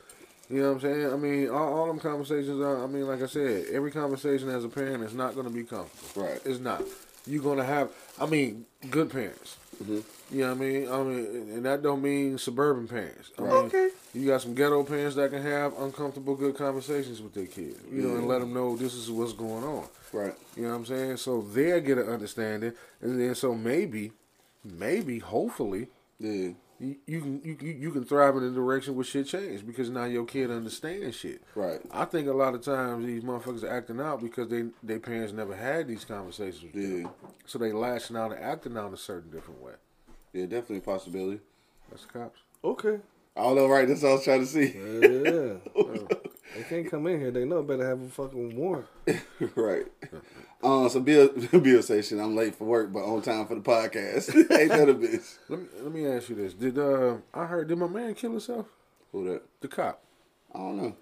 [0.48, 1.12] you know what I'm saying?
[1.12, 2.84] I mean, all, all them conversations are.
[2.84, 5.64] I mean, like I said, every conversation as a parent is not going to be
[5.64, 6.22] comfortable.
[6.24, 6.40] Right.
[6.44, 6.82] It's not.
[7.26, 7.90] You're going to have.
[8.20, 9.56] I mean, good parents.
[9.82, 10.00] Mm-hmm.
[10.34, 10.88] You know what I mean?
[10.90, 13.30] I mean, and that don't mean suburban parents.
[13.38, 13.90] I mean, Okay.
[14.14, 17.78] You got some ghetto parents that can have uncomfortable, good conversations with their kids.
[17.92, 19.84] You know, and let them know this is what's going on.
[20.12, 20.32] right.
[20.56, 21.16] You know what I'm saying?
[21.18, 24.12] So they'll get an understanding, and then so maybe,
[24.64, 25.88] maybe, hopefully,
[26.18, 29.90] Yeah, you, you can you, you can thrive in a direction where shit change because
[29.90, 31.42] now your kid understands shit.
[31.54, 31.80] right.
[31.90, 35.32] I think a lot of times these motherfuckers are acting out because they their parents
[35.32, 37.02] never had these conversations with them.
[37.02, 37.08] Yeah,
[37.44, 39.72] So they lashing out and acting out in a certain different way.
[40.32, 41.40] yeah, definitely a possibility.
[41.90, 42.38] That's the cops.
[42.64, 42.98] Okay.
[43.36, 43.86] I don't know, right?
[43.86, 44.72] That's what I was trying to see.
[44.74, 45.56] Yeah.
[45.76, 46.08] Oh.
[46.54, 47.30] They can't come in here.
[47.30, 48.86] They know better have a fucking warrant.
[49.54, 49.86] right.
[50.62, 51.28] Um, so Bill,
[51.60, 52.20] Bill station.
[52.20, 54.34] I'm late for work, but on time for the podcast.
[54.58, 55.38] Ain't that a bitch?
[55.48, 58.32] Let me let me ask you this: Did uh I heard did my man kill
[58.32, 58.66] himself?
[59.12, 59.42] Who that?
[59.60, 60.02] The cop.
[60.54, 60.96] I don't know.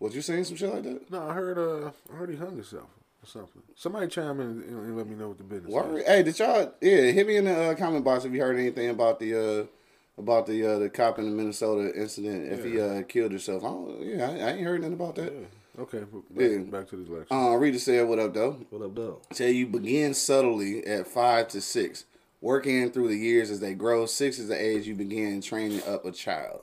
[0.00, 1.10] Was you saying some shit like that?
[1.10, 2.88] No, I heard uh I heard he hung himself
[3.22, 3.62] or something.
[3.74, 5.98] Somebody chime in and, and let me know what the business Word.
[5.98, 6.06] is.
[6.06, 6.72] Hey, did y'all?
[6.80, 9.66] Yeah, hit me in the uh, comment box if you heard anything about the uh,
[10.18, 12.52] about the uh, the cop in the Minnesota incident.
[12.52, 15.32] If he uh, killed himself, I don't, yeah, I, I ain't heard nothing about that.
[15.78, 16.58] Okay, back, Yeah.
[16.58, 17.32] back to this lecture.
[17.32, 19.20] Uh, Rita said, "What up, though?" What up, though?
[19.32, 22.04] Tell you begin subtly at five to six,
[22.40, 24.06] working through the years as they grow.
[24.06, 26.62] Six is the age you begin training up a child.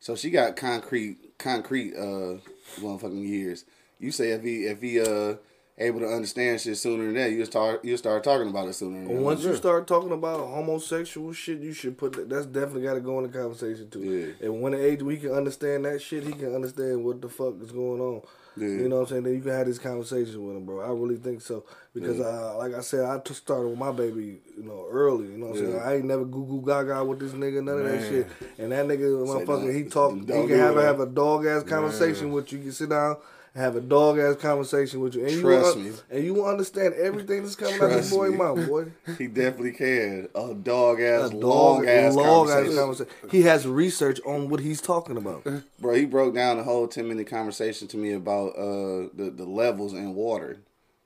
[0.00, 2.38] So she got concrete, concrete, uh,
[2.80, 3.64] motherfucking years.
[3.98, 5.36] You say if he if he uh
[5.82, 9.06] able to understand shit sooner than that, you start you start talking about it sooner.
[9.06, 12.28] Than once you start talking about homosexual shit, you should put that.
[12.28, 14.00] That's definitely got to go in the conversation too.
[14.00, 14.46] Yeah.
[14.46, 17.60] And when the age we can understand that shit, he can understand what the fuck
[17.60, 18.22] is going on.
[18.56, 18.68] Yeah.
[18.68, 19.22] You know what I'm saying?
[19.22, 20.80] Then you can have these conversations with him, bro.
[20.80, 21.64] I really think so
[21.94, 25.28] because, uh, like I said, I just started with my baby, you know, early.
[25.28, 25.80] You know what I'm saying?
[25.80, 28.28] I ain't never goo goo gaga with this nigga, none of that shit.
[28.58, 30.14] And that nigga, motherfucker, he talk.
[30.14, 32.58] He can have have a dog ass conversation with you.
[32.58, 33.16] You can sit down.
[33.54, 35.96] Have a dog ass conversation with you, and Trust you will, me.
[36.10, 38.36] and you will understand everything that's coming out of this Trust boy me.
[38.38, 38.86] mouth, boy.
[39.18, 40.28] He definitely can.
[40.34, 42.76] A dog ass, A long ass long ass conversation.
[42.78, 43.12] conversation.
[43.30, 45.46] He has research on what he's talking about.
[45.80, 49.44] Bro, he broke down the whole ten minute conversation to me about uh the, the
[49.44, 50.56] levels in water,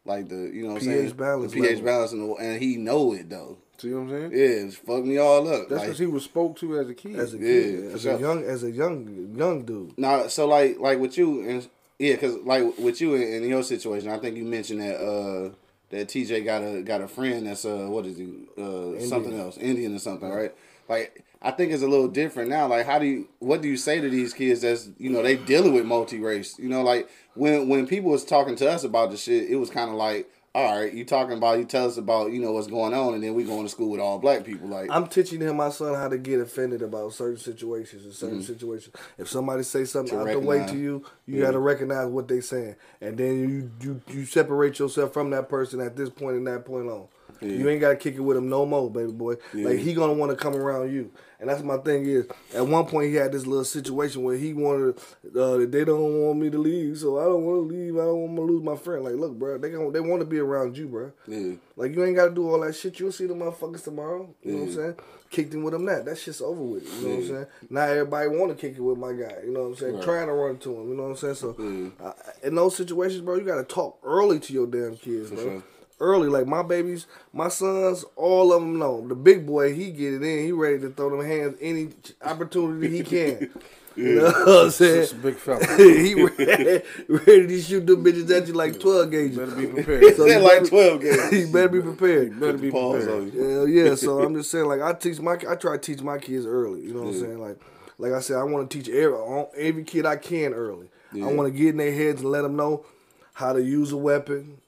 [0.05, 1.85] like the you know what I'm saying balance the pH level.
[1.85, 3.59] balance in the, and he know it though.
[3.79, 4.31] See what I'm saying?
[4.31, 5.69] Yeah, it's fucked me all up.
[5.69, 7.17] That's like, because he was spoke to as a kid.
[7.17, 8.15] As a kid, for as sure.
[8.15, 9.99] a young, as a young, young dude.
[9.99, 13.63] Nah, so like like with you and yeah, cause like with you in, in your
[13.63, 15.51] situation, I think you mentioned that uh
[15.91, 19.57] that TJ got a got a friend that's uh what is he uh something else
[19.57, 20.55] Indian or something right?
[20.89, 22.67] Like I think it's a little different now.
[22.67, 25.37] Like how do you what do you say to these kids that's you know they
[25.37, 26.59] dealing with multi race?
[26.59, 29.71] You know like when when people was talking to us about the shit, it was
[29.71, 32.67] kind of like all right, you talking about you tell us about you know what's
[32.67, 34.67] going on, and then we going to school with all black people.
[34.69, 38.39] Like I'm teaching him my son how to get offended about certain situations and certain
[38.39, 38.53] Mm-hmm.
[38.55, 38.97] situations.
[39.19, 41.47] If somebody say something out the way to you, you Yeah.
[41.47, 45.51] got to recognize what they saying, and then you, you you separate yourself from that
[45.51, 47.09] person at this point and that point on.
[47.41, 49.35] You ain't got to kick it with him no more, baby boy.
[49.53, 52.07] Like he gonna want to come around you, and that's my thing.
[52.07, 54.99] Is at one point he had this little situation where he wanted
[55.37, 57.97] uh, they don't want me to leave, so I don't want to leave.
[57.97, 59.05] I don't want to lose my friend.
[59.05, 61.13] Like, look, bro, they gon' they want to be around you, bro.
[61.27, 62.99] yeah, Like you ain't gotta do all that shit.
[63.01, 64.35] You'll see the motherfuckers tomorrow.
[64.43, 64.95] You know what I'm saying?
[65.29, 66.05] Kicked him with him that.
[66.05, 66.85] That shit's over with.
[66.85, 67.47] You know what I'm saying?
[67.69, 69.39] Now everybody wanna kick it with my guy.
[69.45, 69.95] You know what I'm saying?
[69.97, 70.05] Right.
[70.05, 70.89] Trying to run to him.
[70.89, 71.35] You know what I'm saying?
[71.35, 72.13] So uh,
[72.45, 75.43] in those situations, bro, you gotta talk early to your damn kids, bro.
[75.43, 75.63] sure.
[75.99, 79.07] Early, like my babies, my sons, all of them know.
[79.09, 80.45] The big boy, he get it in.
[80.45, 81.89] He ready to throw them hands any
[82.23, 83.51] opportunity he can.
[83.99, 85.03] You know what I'm saying?
[85.05, 85.65] It's a big fella.
[85.79, 89.39] he ready, ready to shoot them bitches at you like 12 gauges.
[89.39, 90.17] Better be prepared.
[90.17, 91.31] So Said like better- twelve games.
[91.31, 92.39] He better be prepared.
[92.39, 93.23] Better be Pause prepared.
[93.23, 93.49] on you.
[93.49, 93.95] Hell yeah.
[93.95, 96.83] So I'm just saying, like I teach my, I try to teach my kids early.
[96.83, 97.41] You know what I'm saying?
[97.41, 97.59] Like,
[97.97, 99.17] like I said, I want to teach every
[99.57, 100.91] every kid I can early.
[101.15, 102.85] I want to get in their heads and let them know
[103.33, 104.59] how to use a weapon,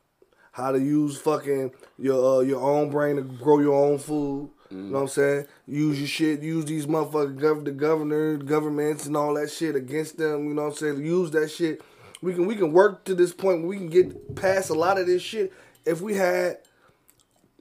[0.58, 4.50] how to use fucking your uh, your own brain to grow your own food.
[4.70, 5.46] You know what I'm saying?
[5.66, 6.42] Use your shit.
[6.42, 10.46] Use these motherfuckers, gov- the governor, governments, and all that shit against them.
[10.46, 11.06] You know what I'm saying?
[11.06, 11.80] Use that shit.
[12.20, 15.06] We can we can work to this point we can get past a lot of
[15.06, 15.54] this shit
[15.86, 16.58] if we had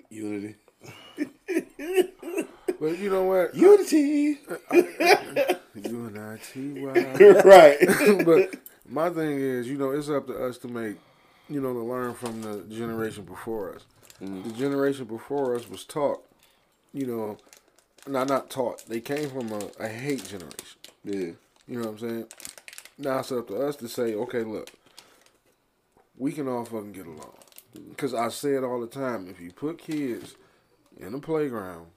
[0.10, 0.56] Unity,
[2.80, 3.56] But you know what?
[3.56, 4.40] unity,
[5.76, 6.92] U-N-I-T-Y.
[7.46, 7.78] right?
[8.26, 8.56] but
[8.88, 10.96] my thing is, you know, it's up to us to make,
[11.50, 13.86] you know, to learn from the generation before us.
[14.22, 14.50] Mm-hmm.
[14.50, 16.24] The generation before us was taught,
[16.94, 17.38] you know,
[18.08, 18.86] not not taught.
[18.88, 20.78] They came from a, a hate generation.
[21.04, 21.32] yeah,
[21.68, 22.26] You know what I'm saying?
[22.98, 24.70] Now it's up to us to say, okay, look,
[26.18, 27.36] we can all fucking get along.
[27.76, 27.90] Mm-hmm.
[27.90, 29.28] Because I say it all the time.
[29.30, 30.36] If you put kids
[30.98, 31.88] in a playground,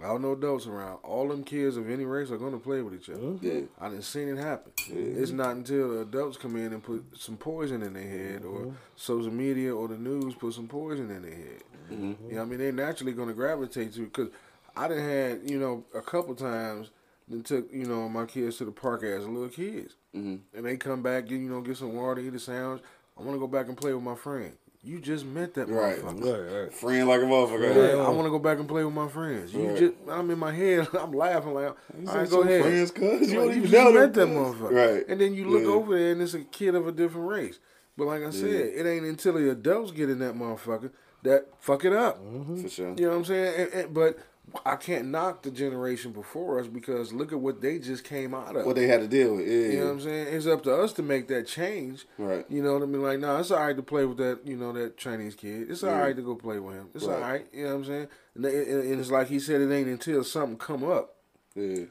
[0.00, 2.94] without no adults around, all them kids of any race are going to play with
[2.94, 3.20] each other.
[3.20, 3.46] Mm-hmm.
[3.46, 3.60] Yeah.
[3.78, 4.72] I didn't seen it happen.
[4.76, 5.22] Mm-hmm.
[5.22, 8.60] It's not until the adults come in and put some poison in their head, or
[8.60, 8.74] mm-hmm.
[8.96, 11.62] social media or the news put some poison in their head.
[11.90, 14.02] You know, what I mean, they're naturally going to gravitate to.
[14.02, 14.28] Because
[14.76, 16.90] I done had, you know, a couple times.
[17.28, 21.00] Then took you know my kids to the park as little kids, and they come
[21.00, 22.82] back, get you know, get some water, eat a sandwich.
[23.16, 24.52] I want to go back and play with my friend.
[24.82, 25.98] You just met that Right.
[26.02, 26.48] motherfucker.
[26.52, 26.72] right, right.
[26.72, 27.74] friend like a motherfucker.
[27.96, 29.52] Yeah, I want to go back and play with my friends.
[29.52, 29.76] You Right.
[29.76, 32.62] just, I'm in my head, I'm laughing like, all right, said go some ahead.
[32.62, 33.30] friends, cuz.
[33.32, 34.94] You Like, don't even just know them, met that motherfucker.
[34.94, 35.04] Right.
[35.08, 35.68] And then you look Yeah.
[35.70, 37.58] over there and it's a kid of a different race.
[37.98, 40.90] But like I said, it ain't until the adults get in that motherfucker
[41.24, 42.18] that fuck it up.
[42.62, 42.94] For sure.
[42.96, 43.54] You know what I'm saying?
[43.60, 44.18] And, and, but
[44.64, 48.56] I can't knock the generation before us because look at what they just came out
[48.56, 48.66] of.
[48.66, 49.46] What they had to deal with.
[49.46, 49.54] Yeah.
[49.54, 50.34] You know what I'm saying?
[50.34, 52.06] It's up to us to make that change.
[52.18, 52.44] Right.
[52.48, 53.02] You know what I mean?
[53.02, 55.70] Like, nah, it's all right to play with that, you know, that Chinese kid.
[55.70, 56.88] It's all right to go play with him.
[56.94, 57.14] It's Right.
[57.14, 57.46] all right.
[57.52, 58.08] You know what I'm saying?
[58.34, 61.16] And, they, and it's like he said, it ain't until something come up.
[61.54, 61.84] Yeah.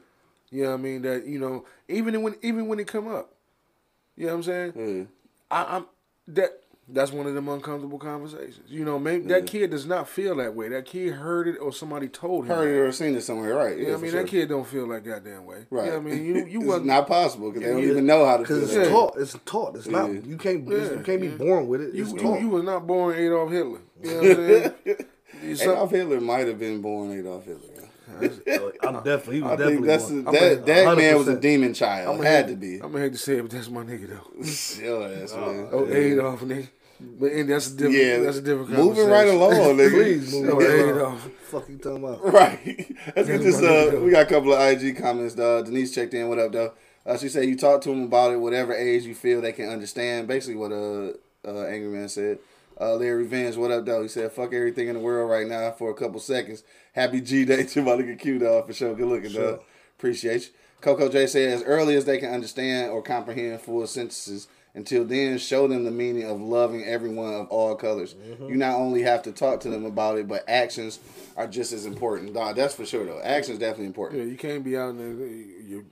[0.50, 1.02] You know what I mean?
[1.02, 3.32] That you know, even when even when it come up,
[4.16, 4.72] you know what I'm saying?
[4.76, 5.04] Yeah.
[5.50, 5.86] I, I'm
[6.28, 6.59] that.
[6.92, 8.60] That's one of them uncomfortable conversations.
[8.68, 10.68] You know, maybe that kid does not feel that way.
[10.68, 12.56] That kid heard it or somebody told him.
[12.56, 13.76] Heard it or seen it somewhere, right?
[13.76, 14.10] You know Yeah, I mean?
[14.10, 14.22] sure.
[14.22, 15.66] That kid don't feel that goddamn way.
[15.70, 15.84] Right.
[15.86, 16.24] You know I mean?
[16.24, 17.90] You you it's wasn't not possible because they don't Yeah.
[17.90, 18.88] even know how to Because it's Yeah.
[18.88, 19.16] taught.
[19.18, 19.76] It's taught.
[19.76, 20.12] It's not.
[20.12, 20.20] Yeah.
[20.24, 20.66] You can't.
[20.68, 21.34] Yeah, you can't be yeah.
[21.36, 21.94] born with it.
[21.94, 22.40] You, It's you, taught.
[22.40, 23.78] you was not born Adolf Hitler.
[24.02, 24.36] You know what I'm
[25.46, 25.56] saying?
[25.56, 27.66] Some- Adolf Hitler might have been born Adolf Hitler.
[28.82, 29.36] I'm definitely.
[29.36, 29.74] He was I definitely.
[29.76, 32.16] think that's a, that that man was a demon child.
[32.16, 32.74] I'ma had hate- to be.
[32.82, 34.84] I'm gonna hate to say it, but that's my nigga though.
[34.84, 35.68] Your ass, oh, man.
[35.72, 36.68] Oh, Adolf, nigga.
[37.00, 37.94] But and that's a different.
[37.96, 38.70] yeah, that's a different.
[38.70, 39.90] Moving right along, nigga.
[39.90, 41.18] Please move Oh, right along.
[41.18, 42.32] Fuck you talking about?
[42.32, 42.96] Right.
[43.16, 43.60] Let's get this.
[43.60, 45.38] my Uh, we got a couple of IG comments.
[45.38, 46.28] Uh, Denise checked in.
[46.28, 46.72] What up, though?
[47.06, 49.68] Uh, she said you talk to them about it, whatever age you feel they can
[49.68, 50.28] understand.
[50.28, 51.12] Basically, what uh,
[51.46, 52.38] uh Angry Man said.
[52.80, 54.02] Uh, Larry Venge, what up, though?
[54.02, 56.62] He said, "Fuck everything in the world right now for a couple seconds."
[56.94, 58.94] Happy G Day to my nigga Q, dog, for sure.
[58.94, 59.60] Good looking, dog.
[59.98, 60.48] Appreciate you.
[60.80, 64.48] Coco J said, as early as they can understand or comprehend full sentences.
[64.74, 68.14] Until then, show them the meaning of loving everyone of all colors.
[68.14, 68.48] Mm-hmm.
[68.48, 71.00] You not only have to talk to them about it, but actions
[71.36, 72.34] are just as important.
[72.34, 73.20] Dog, that's for sure, though.
[73.20, 74.22] Actions definitely important.
[74.22, 75.08] Yeah, you can't be out there.
[75.08, 75.84] You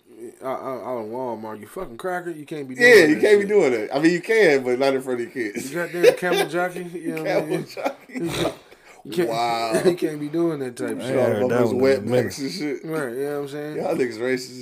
[0.44, 1.60] out, in Walmart.
[1.60, 2.30] You fucking cracker.
[2.30, 2.74] You can't be.
[2.76, 3.90] Doing Yeah, you that can't be doing it.
[3.92, 5.70] I mean, you can, but not in front of your You kids.
[5.74, 6.84] goddamn camel jockey.
[6.92, 7.66] You know what I Camel mean?
[7.66, 8.52] jockey.
[9.08, 9.82] You can't, Wow.
[9.86, 11.14] you can't be doing that type I shit.
[11.14, 12.84] heard Y'all that motherfuckers one wet in backs and shit.
[12.84, 13.76] Right, you know what I'm saying?
[13.76, 14.60] Y'all niggas racist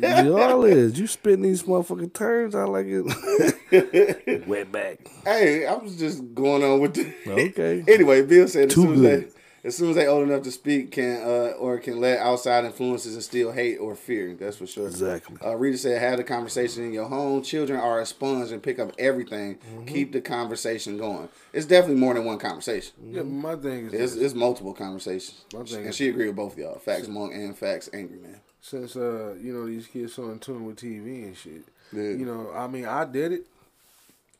[0.02, 0.24] hell.
[0.24, 0.98] Y'all is.
[0.98, 4.46] You spitting these motherfucking turns out like it.
[4.46, 4.98] Wet back.
[5.24, 7.12] Hey, I was just going on with the.
[7.28, 7.84] Okay.
[7.86, 9.28] anyway, Bill said as Too soon as good.
[9.28, 9.30] they
[9.64, 13.16] as soon as they old enough to speak, can uh, or can let outside influences
[13.16, 14.34] instill hate or fear.
[14.34, 14.86] That's for sure.
[14.86, 15.36] Exactly.
[15.44, 17.42] Uh, Rita said, "Have the conversation in your home.
[17.42, 19.54] Children are a sponge and pick up everything.
[19.56, 19.86] Mm-hmm.
[19.86, 21.28] Keep the conversation going.
[21.52, 22.92] It's definitely more than one conversation.
[23.08, 24.22] Yeah, my thing is It's, this.
[24.22, 25.44] it's multiple conversations.
[25.54, 26.78] My thing And she agreed with both of y'all.
[26.78, 28.40] Facts monk and facts angry man.
[28.60, 31.64] since uh you know these kids so in tune with TV and shit.
[31.92, 32.02] Yeah.
[32.02, 33.46] You know, I mean, I did it.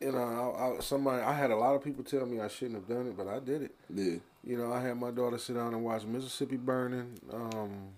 [0.01, 0.19] You know,
[0.59, 3.07] I, I, somebody I had a lot of people tell me I shouldn't have done
[3.07, 3.75] it, but I did it.
[3.95, 4.17] Yeah.
[4.47, 7.19] You know, I had my daughter sit down and watch Mississippi Burning.
[7.33, 7.89] Um,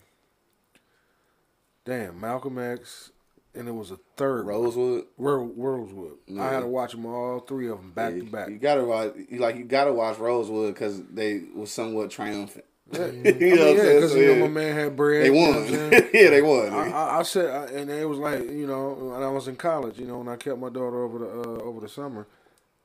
[1.85, 3.11] damn, Malcolm X,
[3.55, 4.47] and it was a third.
[4.47, 5.07] Rosewood.
[5.19, 6.19] Ro- Rosewood.
[6.39, 8.49] I had to watch them all three of them back Yeah, to back.
[8.49, 9.15] You gotta watch.
[9.29, 12.65] You like you gotta watch Rosewood because they was somewhat triumphant.
[12.93, 15.23] Yeah, You know mean, I'm yeah, because So, you know my man had bread.
[15.23, 15.63] They you know won.
[15.63, 16.11] I'm saying?
[16.15, 16.73] yeah, they won.
[16.73, 19.57] I, I, I said, I, and it was like you know, when I was in
[19.57, 22.29] college, you know, when I kept my daughter over the uh, over the summer,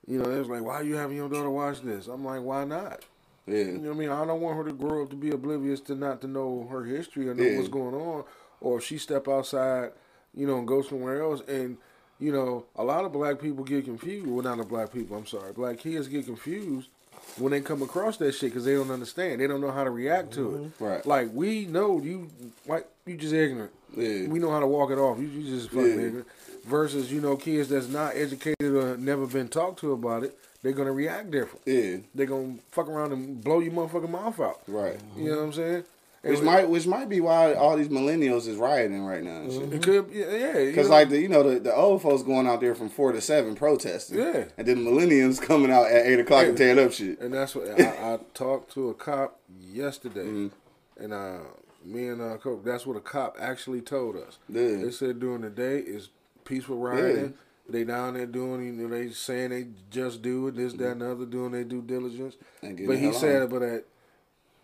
[0.08, 2.08] you know, it was like, why are you having your daughter watch this?
[2.08, 3.04] I'm like, why not?
[3.48, 3.58] Yeah.
[3.58, 4.10] You know what I mean?
[4.10, 6.84] I don't want her to grow up to be oblivious to not to know her
[6.84, 7.58] history or know Yeah.
[7.58, 8.24] what's going on,
[8.60, 9.92] or if she step outside,
[10.34, 11.42] you know, and go somewhere else.
[11.48, 11.78] And
[12.20, 14.28] you know, a lot of black people get confused.
[14.28, 15.18] Well, not the black people.
[15.18, 16.90] I'm sorry, black kids get confused
[17.38, 19.42] when they come across that shit because they don't understand.
[19.42, 20.62] They don't know how to react to it.
[20.62, 20.84] Mm-hmm.
[20.86, 21.06] Right.
[21.06, 22.30] Like we know you,
[22.68, 23.72] like you just ignorant.
[23.98, 24.28] Yeah.
[24.28, 25.18] We know how to walk it off.
[25.20, 26.06] You, you just fucking Yeah.
[26.06, 26.28] ignorant.
[26.66, 30.74] Versus, you know, kids that's not educated or never been talked to about it, they're
[30.74, 31.62] gonna react different.
[31.66, 31.98] Yeah.
[32.16, 34.62] They're gonna fuck around and blow your motherfucking mouth out.
[34.68, 35.00] Right.
[35.18, 35.84] You know what I'm saying?
[36.24, 39.50] Which And might which might be why all these millennials is rioting right now.
[39.50, 39.74] shit.
[39.74, 40.66] it could, yeah, yeah.
[40.66, 43.12] Because know, like the you know the, the old folks going out there from four
[43.12, 44.44] to seven protesting, Yeah.
[44.56, 47.20] and then the millennials coming out at eight o'clock and tearing up shit.
[47.22, 51.04] and that's what I, I talked to a cop yesterday, Mm-hmm.
[51.04, 51.38] and uh,
[51.84, 54.38] me and uh, that's what a cop actually told us.
[54.48, 54.76] Yeah.
[54.84, 56.10] They said during the day is
[56.46, 57.34] peaceful rioting.
[57.72, 61.02] They down there doing, you know, they saying they just do it, this, that, and
[61.02, 62.36] the other, doing their due diligence.
[62.62, 63.86] But he said, but at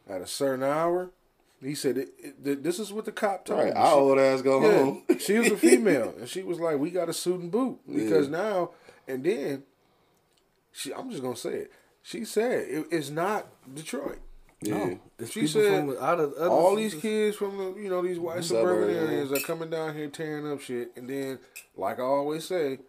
[0.10, 1.10] at a certain hour,
[1.62, 2.10] he said, it,
[2.46, 3.80] it, this is what the cop told Right, me.
[3.80, 5.04] our She- old ass go yeah, home.
[5.20, 8.30] she was a female, and she was like, "We got a suit and boot because
[8.30, 8.72] now."
[9.08, 9.64] And then,
[10.72, 11.72] she, I'm just gonna say it.
[12.04, 14.20] She said it, it's not Detroit.
[14.62, 18.02] Yeah, It's She said from out of other All these kids from the you know
[18.02, 21.38] these white suburban Suburban, areas are coming down here tearing up shit, and then,
[21.76, 22.80] like I always say,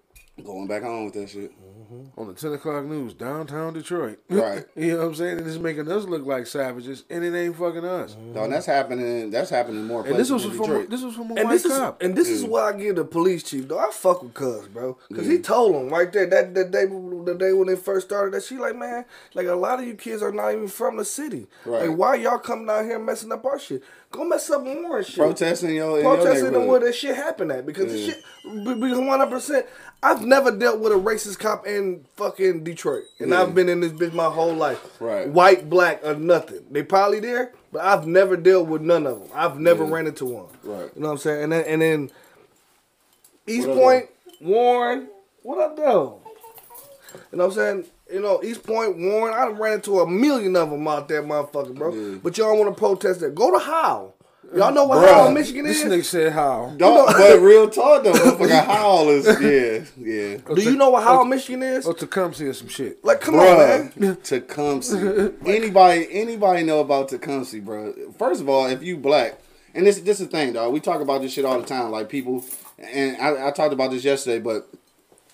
[0.44, 1.52] going back home with that shit.
[1.88, 2.20] Mm-hmm.
[2.20, 4.66] on the ten o'clock news, downtown Detroit, Right.
[4.76, 7.56] you know what I'm saying, and it's making us look like savages, and it ain't
[7.56, 8.12] fucking us.
[8.12, 8.34] Mm-hmm.
[8.34, 9.30] No, and that's happening.
[9.30, 10.90] That's happening more And this was in from Detroit.
[10.90, 12.02] this was from a And white this is cop.
[12.02, 12.48] and this is mm.
[12.48, 13.78] why I give the police chief though.
[13.78, 15.44] I fuck with Cuz, bro, because he mm.
[15.44, 18.58] told him right there that that day the day when they first started that she
[18.58, 21.46] like man, like a lot of you kids are not even from the city.
[21.64, 21.88] Right.
[21.88, 23.82] Like why y'all coming out here messing up our shit?
[24.10, 25.16] Go mess up more and shit.
[25.16, 28.98] Protesting your, in your protesting and where that shit happened at because the shit because
[28.98, 29.66] one hundred percent.
[30.02, 33.42] I've never dealt with a racist cop in fucking Detroit, and Yeah.
[33.42, 35.00] I've been in this bitch my whole life.
[35.00, 35.28] Right.
[35.28, 36.64] White, black, or nothing.
[36.70, 39.28] They probably there, but I've never dealt with none of them.
[39.34, 39.90] I've never Yeah.
[39.90, 40.46] ran into one.
[40.62, 40.90] Right.
[40.94, 41.42] You know what I'm saying?
[41.44, 42.10] And then and then
[43.46, 44.06] East What Point,
[44.40, 45.08] Warren,
[45.42, 46.20] what up though?
[47.32, 47.84] You know what I'm saying?
[48.12, 51.74] You know, Eastpointe, Warren, I done ran into a million of them out there, motherfucker,
[51.74, 51.92] bro.
[51.92, 52.18] Yeah.
[52.22, 53.34] But y'all want to protest that?
[53.34, 54.14] Go to Howell.
[54.54, 55.12] Y'all know what Bruh.
[55.12, 55.92] Howell, Michigan This is?
[55.92, 56.72] nigga said how.
[56.78, 60.38] Dog, but real talk though, motherfucker, Howell is yeah, yeah.
[60.54, 61.86] Do you know what Howell, Michigan is?
[61.86, 63.04] Oh, Tecumseh or some shit.
[63.04, 63.92] Like, come on, man.
[63.92, 65.34] Bruh, Tecumseh.
[65.44, 67.92] anybody, anybody know about Tecumseh, bro?
[68.18, 69.38] First of all, if you black,
[69.74, 70.72] and this, this is the thing, dog.
[70.72, 72.42] We talk about this shit all the time, like people.
[72.78, 74.66] And I, I talked about this yesterday, but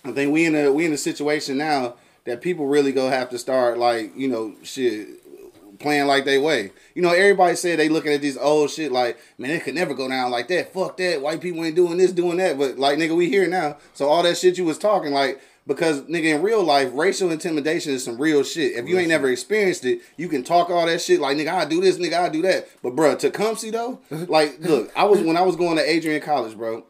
[0.05, 3.31] I think we in a we in a situation now that people really go have
[3.31, 5.09] to start like you know shit
[5.79, 6.71] playing like they way.
[6.95, 9.93] You know, everybody said they looking at these old shit like, man, it could never
[9.93, 10.73] go down like that.
[10.73, 11.21] Fuck that.
[11.21, 12.57] White people ain't doing this, doing that.
[12.59, 13.77] But like, nigga, we here now.
[13.93, 15.41] So all that shit you was talking like.
[15.67, 18.77] Because nigga, in real life, racial intimidation is some real shit.
[18.77, 21.65] If you ain't never experienced it, you can talk all that shit like nigga, I
[21.65, 22.69] do this, nigga, I do that.
[22.83, 26.55] But bro, Tecumseh though, like, look, I was when I was going to Adrian College,
[26.55, 26.85] bro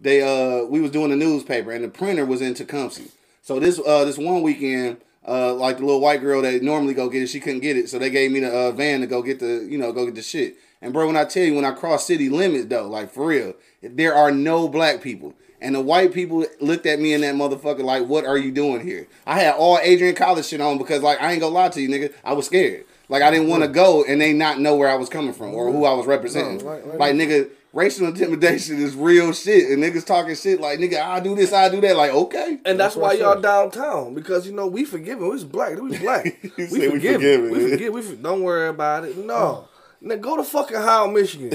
[0.00, 3.08] they uh we was doing the newspaper and the printer was in Tecumseh.
[3.44, 4.96] So this uh this one weekend,
[5.28, 7.90] uh like the little white girl that normally go get it, she couldn't get it,
[7.90, 10.14] so they gave me the uh, van to go get the you know go get
[10.14, 10.56] the shit.
[10.80, 13.54] And bro, when I tell you when I cross city limits though, like for real,
[13.82, 15.34] there are no black people.
[15.60, 18.80] And the white people looked at me and that motherfucker like, "What are you doing
[18.80, 21.80] here?" I had all Adrian College shit on because like I ain't gonna lie to
[21.82, 22.84] you, nigga, I was scared.
[23.10, 25.54] Like I didn't want to go and they not know where I was coming from
[25.54, 26.58] or who I was representing.
[26.58, 30.78] No, like- like- like nigga, racial intimidation is real shit, and niggas talking shit like
[30.78, 31.96] nigga, I do this, I do that.
[31.96, 35.28] Like okay, And that's, That's why y'all downtown because you know we forgiving.
[35.28, 35.78] We black.
[35.78, 36.24] We black.
[36.56, 37.20] We say we forgiving.
[37.20, 37.50] forgiving.
[37.50, 37.92] We forgive.
[37.92, 39.18] We for, don't worry about it.
[39.18, 39.68] No.
[40.00, 41.50] Now go to fucking Howell, Michigan.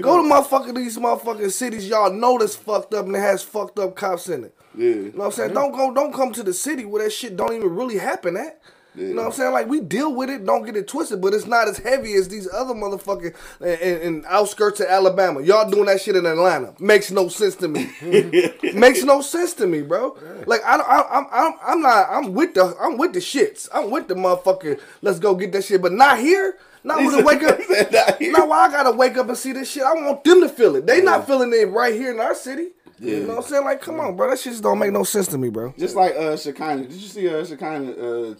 [0.00, 3.80] go to motherfucking these motherfucking cities y'all know that's fucked up and it has fucked
[3.80, 4.54] up cops in it.
[4.76, 5.54] yeah, You know what I'm saying?
[5.54, 5.92] Don't go.
[5.92, 8.60] Don't come to the city where that shit don't even really happen at.
[8.96, 9.52] You know what I'm saying?
[9.52, 12.28] Like we deal with it, don't get it twisted, but it's not as heavy as
[12.28, 15.42] these other motherfucking in, in, outskirts of Alabama.
[15.42, 17.90] Y'all doing that shit in Atlanta makes no sense to me.
[18.74, 20.16] makes no sense to me, bro.
[20.46, 22.08] Like I, don't- I, I'm, I'm, I'm not.
[22.10, 23.68] I'm with the, I'm with the shits.
[23.72, 24.80] I'm with the motherfucking.
[25.02, 26.58] Let's go get that shit, but not here.
[26.82, 27.58] Not when I wake up.
[27.92, 28.20] Not.
[28.20, 29.82] Now why I gotta wake up and see this shit?
[29.82, 30.86] I want them to feel it.
[30.86, 32.68] They not feeling it right here in our city.
[32.98, 33.64] You know what I'm saying?
[33.64, 34.30] Like, come on, bro.
[34.30, 35.74] That shit just don't make no sense to me, bro.
[35.78, 36.82] Just like uh Shekinah.
[36.84, 38.34] Did you see uh Shekinah uh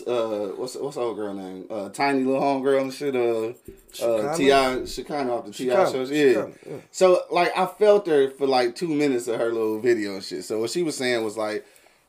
[0.00, 1.66] uh what's what's the old girl name?
[1.70, 3.52] Uh tiny little homegirl and shit, uh
[4.04, 4.84] uh T.I.
[4.86, 5.92] Shekinah off the T.I.
[5.92, 6.10] Shows.
[6.10, 6.48] Yeah.
[6.66, 6.76] Yeah.
[6.90, 10.44] So like I felt her for like two minutes of her little video and shit.
[10.44, 11.64] So what she was saying was like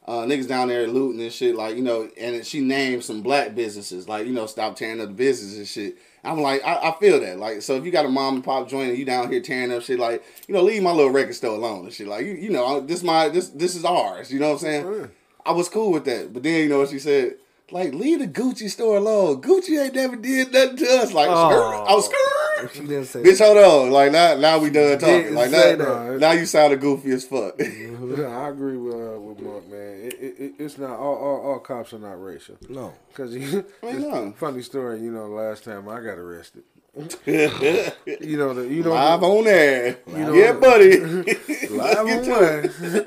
[0.05, 3.55] uh, niggas down there looting and shit, like, you know, and she named some black
[3.55, 5.97] businesses, like, you know, stop tearing up the business and shit.
[6.25, 7.39] I'm like, I, I feel that.
[7.39, 9.71] Like, so if you got a mom and pop joint and you down here tearing
[9.71, 12.07] up shit, like, you know, leave my little record store alone and shit.
[12.07, 14.31] Like, you, you know, this my this this is ours.
[14.31, 15.09] You know what I'm saying?
[15.45, 16.33] I was cool with that.
[16.33, 17.35] But then, you know what she said?
[17.71, 19.41] Like, leave the Gucci store alone.
[19.41, 21.11] Gucci ain't never did nothing to us.
[21.13, 21.85] Like, Oh.
[21.87, 22.71] I was skirt.
[22.75, 23.91] She didn't say Bitch, hold on.
[23.91, 25.33] Like now, now we done talking.
[25.33, 26.17] Like now, that.
[26.19, 27.55] now you sounded goofy as fuck.
[27.61, 29.99] I agree with uh, with Mark, man.
[30.05, 32.55] It, it, it- it's not all, all all cops are not racial.
[32.69, 32.93] No.
[33.15, 34.33] Cause you, know.
[34.37, 35.01] funny story.
[35.01, 36.63] You know, last time I got arrested.
[37.25, 39.97] You know the you know Live the, on there.
[40.07, 40.99] know yeah, buddy.
[40.99, 43.05] live on one.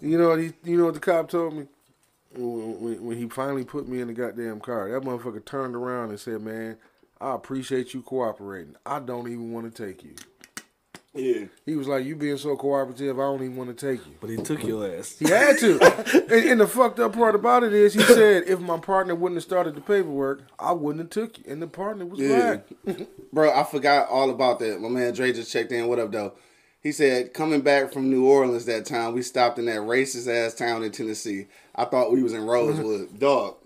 [0.00, 1.66] you know what he, you know what the cop told me
[2.36, 4.90] when, when, when he finally put me in the goddamn car.
[4.90, 6.76] That motherfucker turned around and said, "Man,
[7.20, 8.76] I appreciate you cooperating.
[8.84, 10.14] I don't even want to take you."
[11.16, 11.44] Yeah.
[11.64, 14.30] He was like, "You being so cooperative, I don't even want to take you." But
[14.30, 15.16] he took your ass.
[15.16, 15.80] He had to.
[16.34, 19.36] and, and the fucked up part about it is, he said, if my partner wouldn't
[19.36, 21.44] have started the paperwork, I wouldn't have took you.
[21.46, 22.58] And the partner was Yeah.
[22.84, 23.08] black.
[23.32, 24.80] Bro, I forgot all about that.
[24.80, 25.86] My man Dre just checked in.
[25.86, 26.32] What up, though?
[26.80, 30.52] He said, coming back from New Orleans that time, we stopped in that racist ass
[30.54, 31.46] town in Tennessee.
[31.74, 33.18] I thought we was in Rosewood.
[33.18, 33.56] Dog.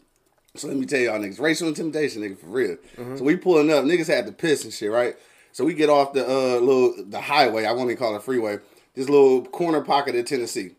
[0.56, 2.76] So let me tell y'all niggas, racial intimidation, nigga, for real.
[3.16, 5.14] So we pulling up, niggas had to piss and shit, right?
[5.52, 8.58] So we get off the uh little the highway, I won't even call it freeway,
[8.94, 10.72] this little corner pocket of Tennessee.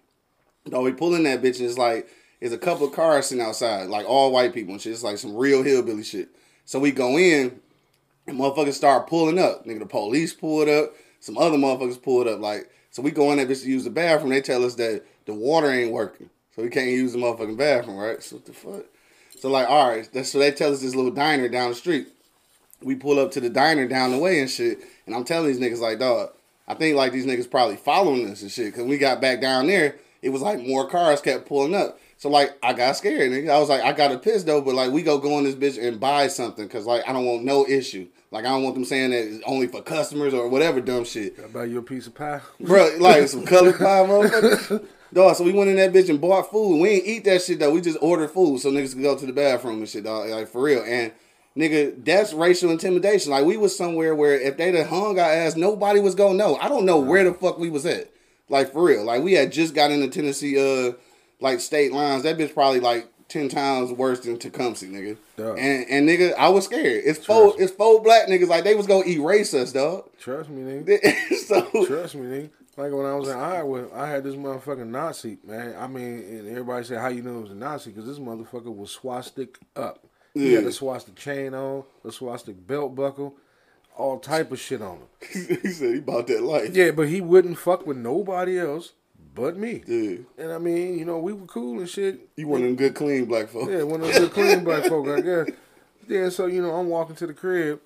[0.65, 2.09] No, we pull in that bitch and it's like
[2.39, 4.93] there's a couple of cars sitting outside, like all white people and shit.
[4.93, 6.29] It's like some real hillbilly shit.
[6.65, 7.59] So we go in
[8.27, 9.65] and motherfuckers start pulling up.
[9.65, 10.93] Nigga, the police pulled up.
[11.19, 12.39] Some other motherfuckers pulled up.
[12.39, 14.29] Like, so we go in there bitch to use the bathroom.
[14.29, 16.29] They tell us that the water ain't working.
[16.59, 18.21] So we can't use the motherfucking bathroom, right?
[18.21, 18.83] So what the fuck?
[19.39, 20.09] So like, all right.
[20.11, 22.09] That's, so they tell us this little diner down the street.
[22.81, 24.79] We pull up to the diner down the way and shit.
[25.05, 26.31] And I'm telling these niggas like, dog,
[26.67, 28.73] I think like these niggas probably following us and shit.
[28.73, 31.97] Cause when we got back down there, it was like more cars kept pulling up.
[32.17, 33.49] So like I got scared, nigga.
[33.49, 35.55] I was like, I got a piss though, but like we go go in this
[35.55, 38.09] bitch and buy something because like I don't want no issue.
[38.31, 41.37] Like I don't want them saying that it's only for customers or whatever dumb shit.
[41.37, 42.41] You a piece of pie.
[42.59, 44.85] Bro, like some colored pie motherfuckers.
[45.11, 46.79] Dog, so we went in that bitch and bought food.
[46.79, 47.71] We ain't eat that shit though.
[47.71, 50.29] We just ordered food so niggas could go to the bathroom and shit, dog.
[50.29, 50.83] Like for real.
[50.83, 51.11] And
[51.57, 53.31] nigga, that's racial intimidation.
[53.31, 56.57] Like we was somewhere where if they'd have hung our ass, nobody was gonna know.
[56.57, 58.11] I don't know where the fuck we was at.
[58.49, 59.03] Like for real.
[59.03, 60.93] Like we had just got into Tennessee uh
[61.39, 62.23] like state lines.
[62.23, 65.17] That bitch probably like ten times worse than Tecumseh, nigga.
[65.37, 65.57] Dog.
[65.57, 67.03] And and nigga, I was scared.
[67.05, 67.53] It's four me.
[67.63, 70.05] it's four black niggas like they was gonna erase us, dog.
[70.19, 71.35] Trust me, nigga.
[71.47, 72.49] so Trust me, nigga.
[72.79, 75.75] Like when I was in Iowa, I had this motherfucking Nazi, man.
[75.77, 77.89] I mean, and everybody said, how you know it was a Nazi?
[77.91, 80.05] Because this motherfucker was swastik up.
[80.33, 80.69] He had Yeah.
[80.69, 83.35] a swastik chain on, a swastik belt buckle,
[83.97, 85.07] all type of shit on him.
[85.61, 86.73] he said he bought that life.
[86.73, 88.93] Yeah, but he wouldn't fuck with nobody else
[89.35, 89.83] but me.
[89.85, 90.17] Yeah.
[90.37, 92.29] And I mean, you know, we were cool and shit.
[92.37, 93.69] You one of them good clean black folks.
[93.73, 95.49] Yeah, one of the good clean black folk, I guess.
[96.07, 97.81] Then so you know, I'm walking to the crib,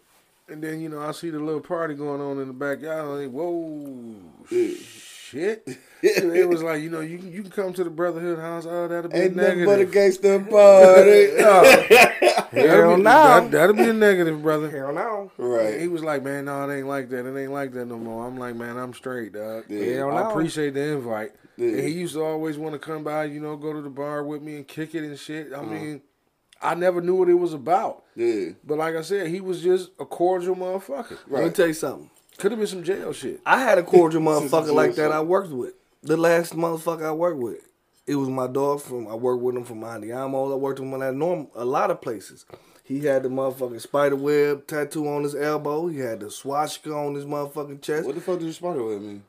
[0.53, 3.05] and then you know I see the little party going on in the backyard.
[3.05, 4.15] I'm like, whoa,
[4.49, 5.67] shit!
[5.67, 8.65] And it was like, you know, you can- you can come to the Brotherhood house.
[8.65, 9.65] Oh, that'll be Ain't a nothing negative.
[9.65, 11.33] but a gangster party.
[12.53, 13.11] That'll Hell be, no.
[13.11, 14.69] that, that'll be a negative, brother.
[14.69, 15.31] Hell no.
[15.39, 15.81] right?
[15.81, 17.25] He was like, man, no, it ain't like that.
[17.25, 18.27] It ain't like that no more.
[18.27, 19.67] I'm like, man, I'm straight, dog.
[19.71, 20.29] Hell I no.
[20.29, 21.31] appreciate the invite.
[21.57, 21.69] Yeah.
[21.69, 24.23] And he used to always want to come by, you know, go to the bar
[24.23, 25.51] with me and kick it and shit.
[25.51, 25.65] I uh-huh.
[25.65, 26.01] mean,
[26.63, 28.03] I never knew what it was about.
[28.15, 28.49] Yeah.
[28.65, 31.17] But like I said, he was just a cordial motherfucker.
[31.27, 31.55] Let me Right.
[31.55, 32.09] tell you something.
[32.37, 33.41] Could have been some jail shit.
[33.45, 35.11] I had a cordial motherfucker like that.
[35.11, 35.73] I worked with.
[36.01, 37.67] The last motherfucker I worked with.
[38.05, 40.51] It was my dog from I worked with him from Andiamo.
[40.51, 42.45] I worked with him at norm a lot of places.
[42.83, 45.87] He had the motherfucking spider web tattoo on his elbow.
[45.87, 48.05] He had the swastika on his motherfucking chest.
[48.05, 49.21] What the fuck did you spider with me?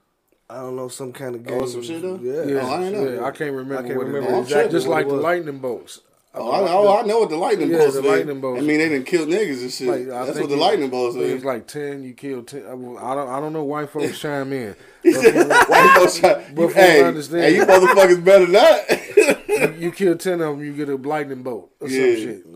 [0.51, 2.17] I don't know, some kind of Oh, some shit though?
[2.21, 2.61] Yeah.
[2.63, 3.09] Oh, I ain't know.
[3.09, 6.01] Yeah, I can't remember I can't what remember it exactly Just like the lightning bolts.
[6.37, 8.61] Oh, I, oh, I know what the lightning Yeah, bolts the lightning bolts.
[8.61, 9.87] I mean, they didn't kill niggas and shit.
[9.87, 11.37] Like, That's what the lightning bolts I think mean.
[11.37, 12.03] It's like ten.
[12.03, 12.65] You kill ten.
[12.67, 12.71] I
[13.15, 13.29] don't.
[13.29, 13.63] I don't know.
[13.63, 14.75] White folks chime in.
[15.05, 16.41] White folks I
[16.75, 17.43] hey, understand.
[17.45, 19.79] hey, you motherfuckers better not.
[19.79, 22.15] you, you kill ten of them, you get a lightning bolt or Yeah.
[22.15, 22.47] some shit.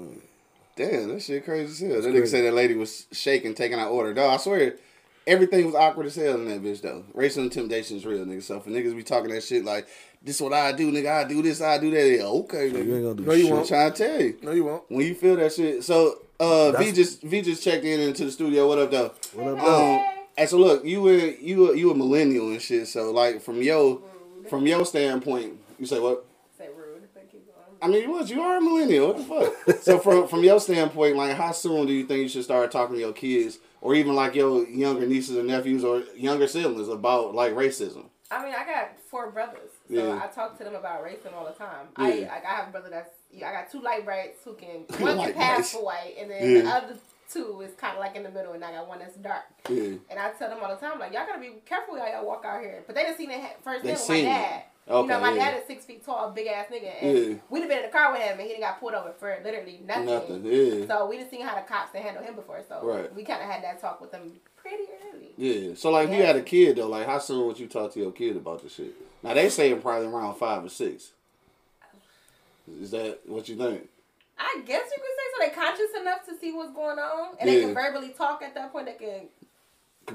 [0.76, 2.02] Damn, that shit crazy as hell.
[2.02, 4.14] That nigga said that lady was shaking, taking out order.
[4.14, 4.74] Dog, I swear,
[5.28, 7.04] everything was awkward as hell in that bitch though.
[7.14, 8.42] Racial intimidation is real, nigga.
[8.42, 9.86] So for niggas be talking that shit like,
[10.22, 11.24] this is what I do, nigga.
[11.24, 12.08] I do this, I do that.
[12.08, 12.84] Yeah, okay, nigga.
[12.86, 13.50] You ain't gonna do No, you shit.
[13.50, 13.68] I'm won't.
[13.68, 14.38] trying to tell you.
[14.42, 14.82] No, you won't.
[14.90, 15.84] When you feel that shit.
[15.84, 18.66] So uh V just V just checked in into the studio.
[18.68, 19.12] What up though?
[19.34, 20.04] What up, Um though?
[20.38, 22.88] and so look, you were you a, you a millennial and shit.
[22.88, 24.00] So like from your
[24.48, 26.24] from your standpoint, you say what?
[26.56, 27.02] Say rude.
[27.12, 27.66] But keep going.
[27.82, 29.12] I mean, what you are a millennial.
[29.12, 29.24] What the
[29.74, 29.78] fuck?
[29.82, 32.94] so from from your standpoint, like how soon do you think you should start talking
[32.96, 37.34] to your kids, or even like your younger nieces and nephews or younger siblings about
[37.34, 38.06] like racism?
[38.30, 40.20] I mean, I got four brothers, so Yeah.
[40.22, 41.86] I talk to them about racism all the time.
[41.98, 42.04] Yeah.
[42.04, 45.16] I like I have a brother that's I got two light brights who can one
[45.18, 46.62] can pass for white, and then Yeah.
[46.62, 46.96] the other
[47.32, 49.44] two is kind of like in the middle, and I got one that's dark.
[49.68, 49.96] Yeah.
[50.10, 52.44] And I tell them all the time, like y'all gotta be careful how y'all walk
[52.44, 52.82] out here.
[52.86, 54.62] But they done seen it first They with my seen it.
[54.90, 55.50] Okay, you know, my yeah.
[55.50, 57.34] dad is six feet tall, big ass nigga, and Yeah.
[57.50, 59.38] we'd have been in the car with him, and he done got pulled over for
[59.44, 60.06] literally nothing.
[60.06, 60.44] Nothing.
[60.44, 60.86] Yeah.
[60.86, 62.62] So we done seen how the cops they handle him before.
[62.68, 63.14] So Right.
[63.14, 65.28] we kind of had that talk with them pretty early.
[65.36, 65.74] Yeah.
[65.74, 68.00] So like, if you had a kid though, like how soon would you talk to
[68.00, 68.94] your kid about this shit?
[69.22, 71.12] Now they say probably around five or six.
[72.80, 73.88] Is that what you think?
[74.38, 75.40] I guess you could say so.
[75.40, 77.56] They conscious enough to see what's going on, and Yeah.
[77.56, 78.86] they can verbally talk at that point.
[78.86, 79.28] They can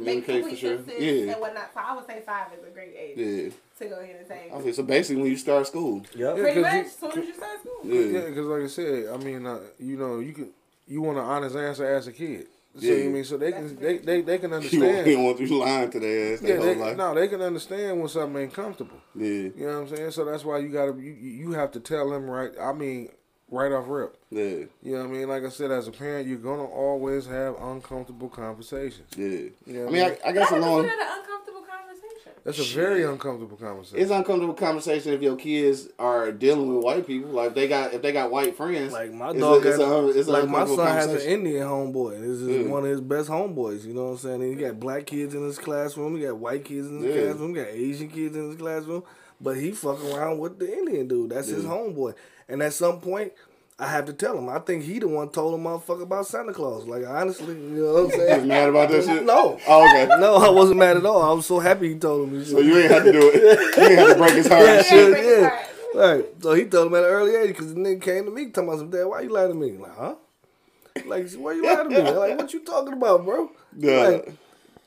[0.02, 0.80] make Communicate for sure.
[0.98, 1.34] Yeah.
[1.34, 1.74] and whatnot.
[1.74, 3.50] So I would say five is a great age Yeah.
[3.80, 4.50] To go ahead and say.
[4.52, 4.72] Okay.
[4.74, 6.04] So basically, when you start school.
[6.16, 6.36] Yep.
[6.38, 7.80] Pretty 'cause you- much, as soon as you start school.
[7.84, 8.02] Yeah.
[8.02, 10.50] Yeah, because like I said, I mean, uh, you know, you can
[10.88, 12.48] you want an honest answer as a kid.
[12.76, 12.96] So Yeah.
[13.04, 15.08] you mean so they can they, they, they can understand.
[15.08, 16.42] you don't want you lying to their ass.
[16.42, 16.98] yeah, they, life.
[16.98, 18.98] no, they can understand when something ain't comfortable.
[19.16, 19.28] Yeah.
[19.28, 20.12] You know what I'm saying?
[20.12, 22.52] So that's why you gotta you, you have to tell them right.
[22.60, 23.10] I mean,
[23.52, 24.18] right off rip.
[24.32, 24.42] Yeah.
[24.42, 25.30] You know what I mean?
[25.30, 29.08] Like I said, as a parent, you're gonna always have uncomfortable conversations.
[29.16, 29.28] Yeah.
[29.28, 30.86] You know I mean, I, I guess That along.
[30.86, 32.33] is an uncomfortable conversation.
[32.44, 34.00] That's a very uncomfortable conversation.
[34.00, 37.30] It's an uncomfortable conversation if your kids are dealing with white people.
[37.32, 38.92] Like they got if they got white friends.
[38.92, 41.22] Like my it's dog, a, it's got- a, it's like my son has an.
[41.22, 42.20] Indian homeboy.
[42.20, 42.68] This is Yeah.
[42.70, 43.86] one of his best homeboys.
[43.86, 44.42] You know what I'm saying?
[44.44, 46.18] And he got black kids in his classroom.
[46.18, 47.22] He got white kids in his Yeah.
[47.24, 47.56] classroom.
[47.56, 49.04] He got Asian kids in his classroom.
[49.40, 51.30] But he fuck around with the Indian dude.
[51.32, 52.14] That's his homeboy.
[52.50, 53.32] And at some point,
[53.80, 54.50] I have to tell him.
[54.50, 56.86] I think he the one told him motherfucker about Santa Claus.
[56.86, 58.22] Like honestly, you know what I'm saying?
[58.22, 58.48] You saying?
[58.48, 59.24] mad about that shit?
[59.26, 59.60] No.
[59.68, 60.08] Oh, okay.
[60.20, 61.22] No, I wasn't mad at all.
[61.24, 62.46] I was so happy he told him.
[62.46, 63.78] So you ain't have to do it.
[63.78, 64.62] You ain't have to break his heart.
[64.68, 65.12] and Yeah, shit.
[65.12, 65.50] break his yeah.
[65.50, 65.70] heart.
[65.96, 66.26] Right.
[66.42, 68.70] So he told him at an early age because the nigga came to me talking
[68.70, 69.06] about some dad.
[69.06, 69.72] Why you lying to me?
[69.78, 70.16] Like, huh?
[71.06, 71.98] Like, why you lying to me?
[72.10, 73.52] I'm like, what you talking about, bro?
[73.78, 74.02] Yeah.
[74.08, 74.34] Like,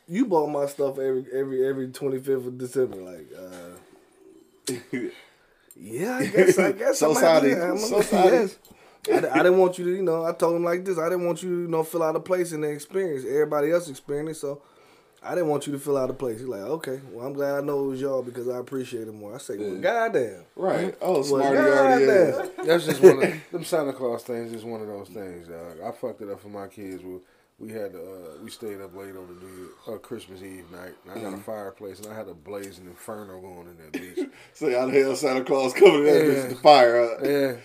[0.08, 2.96] you bought my stuff every every every twenty fifth of December.
[2.98, 4.72] Like, uh,
[5.76, 7.50] yeah, I guess I guess So I'm happy.
[7.52, 7.62] sorry.
[7.62, 8.30] I'm- So sorry.
[8.32, 8.56] yes.
[9.10, 10.24] I, I didn't want you to, you know.
[10.24, 10.98] I told him like this.
[10.98, 13.24] I didn't want you to, you know, fill out a place in the experience.
[13.24, 14.60] Everybody else experienced, so
[15.22, 16.38] I didn't want you to fill out a place.
[16.40, 19.12] He's like, okay, well, I'm glad I know it was y'all because I appreciate it
[19.14, 19.34] more.
[19.34, 20.44] I say, well, goddamn.
[20.56, 20.94] Right.
[21.00, 22.36] Oh, Well, smart you already is.
[22.36, 22.66] goddamn.
[22.66, 24.52] That's just one of them Santa Claus things.
[24.52, 25.78] Is one of those things, dog.
[25.84, 27.02] I fucked it up for my kids.
[27.02, 27.18] We,
[27.58, 30.92] we had uh, we stayed up late on the New Year, uh, Christmas Eve night.
[31.04, 31.40] And I got Mm-hmm.
[31.40, 34.28] a fireplace and I had a blazing inferno going in that bitch.
[34.52, 36.32] So how the hell Santa Claus coming to that Yeah.
[36.34, 37.20] bitch to fire up?
[37.24, 37.56] yeah,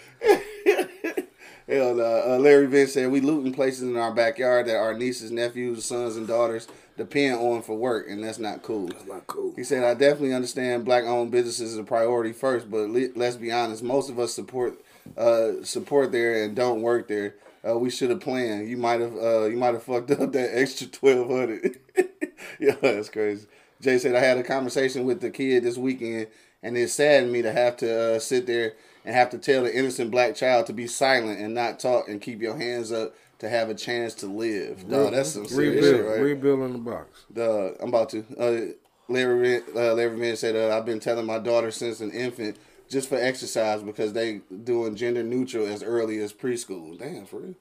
[1.68, 5.32] Hell, uh, uh, Larry Vince said we looting places in our backyard that our nieces,
[5.32, 8.88] nephews, sons, and daughters depend on for work, and that's not cool.
[8.88, 9.53] That's not cool.
[9.55, 13.51] He said, "I definitely understand black-owned businesses is a priority first, but le- let's be
[13.51, 14.82] honest, most of us support
[15.18, 17.36] uh, support there and don't work there.
[17.68, 18.68] Uh, we should have planned.
[18.68, 21.80] You might have uh, you might have fucked up that extra twelve hundred.
[22.59, 23.47] yeah, that's crazy."
[23.82, 26.28] Jay said, "I had a conversation with the kid this weekend,
[26.64, 29.76] and it saddened me to have to uh, sit there and have to tell the
[29.76, 33.49] innocent black child to be silent and not talk and keep your hands up." To
[33.49, 35.14] have a chance to live, dog.
[35.14, 36.22] That's some serious rebuild, shit, right?
[36.22, 37.26] rebuild in the box.
[37.36, 38.24] Uh, I'm about to.
[38.38, 38.74] Uh,
[39.12, 42.57] Larry Ren- uh, Larry Van said, uh, "I've been telling my daughter since an infant
[42.88, 46.99] just for exercise because they doing gender neutral as early as preschool.
[46.99, 47.55] Damn, for real."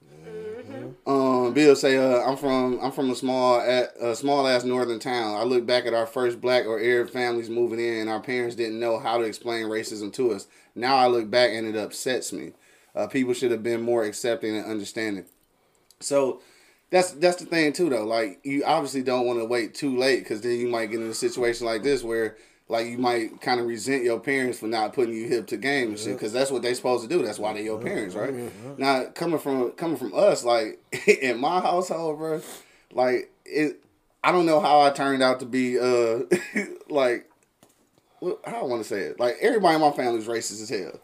[1.06, 4.98] Um, Bill say, uh, "I'm from I'm from a small at a small ass northern
[4.98, 5.36] town.
[5.36, 8.56] I look back at our first black or Arab families moving in, and our parents
[8.56, 10.46] didn't know how to explain racism to us.
[10.74, 12.52] Now I look back and it upsets me.
[12.94, 15.26] Uh, people should have been more accepting and understanding.
[16.00, 16.40] So."
[16.90, 18.04] That's that's the thing too though.
[18.04, 21.06] Like you obviously don't want to wait too late because then you might get in
[21.06, 22.36] a situation like this where
[22.70, 25.88] like you might kind of resent your parents for not putting you hip to game
[25.88, 27.22] and shit because that's what they're supposed to do.
[27.24, 28.32] That's why they your parents, right?
[28.78, 32.40] Now coming from coming from us, like in my household, bro,
[32.92, 33.80] like it.
[34.22, 36.20] I don't know how I turned out to be uh
[36.88, 37.29] like
[38.20, 39.18] well, don't want to say it.
[39.18, 41.00] Like everybody in my family is racist as hell.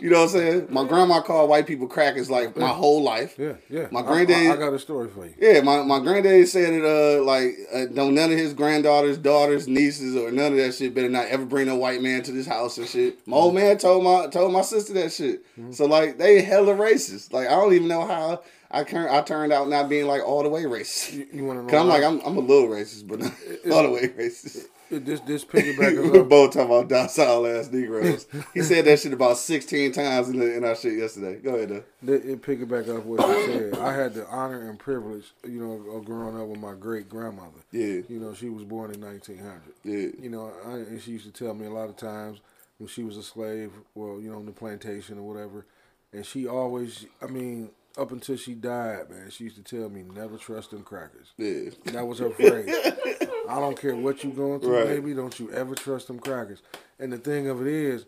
[0.00, 0.66] You know what I'm saying?
[0.70, 3.34] My grandma called white people crackers like my whole life.
[3.38, 3.88] Yeah, yeah.
[3.90, 4.36] My I- granddad.
[4.50, 5.34] I, I got a story for you.
[5.38, 9.66] Yeah, my, my granddaddy said it uh like uh, don't none of his granddaughters, daughters,
[9.68, 12.46] nieces, or none of that shit better not ever bring a white man to this
[12.46, 13.26] house and shit.
[13.26, 15.44] My old man told my told my sister that shit.
[15.70, 17.32] So like they hella racist.
[17.32, 20.42] Like I don't even know how I cur- I turned out not being like all
[20.42, 21.12] the way racist.
[21.12, 23.32] You, you want to I'm like I'm I'm a little racist, but not
[23.72, 24.66] all the way racist.
[24.90, 28.26] This this piggyback we were both talking about docile ass Negroes.
[28.54, 31.40] He said that shit about sixteen times in, the, in our shit yesterday.
[31.40, 32.12] Go ahead though.
[32.12, 33.78] It, it piggyback off what you said.
[33.80, 37.60] I had the honor and privilege, you know, of growing up with my great grandmother.
[37.72, 38.00] Yeah.
[38.08, 39.60] You know, she was born in 1900.
[39.84, 40.22] Yeah.
[40.22, 42.40] You know, I, and she used to tell me a lot of times
[42.78, 45.66] when she was a slave, well, you know, on the plantation or whatever,
[46.12, 50.02] and she always, I mean, up until she died, man, she used to tell me
[50.02, 51.28] never trust them crackers.
[51.36, 51.70] Yeah.
[51.86, 52.68] That was her phrase.
[53.48, 54.86] I don't care what you going through, Right.
[54.86, 55.12] baby.
[55.14, 56.62] Don't you ever trust them crackers.
[56.98, 58.06] And the thing of it is,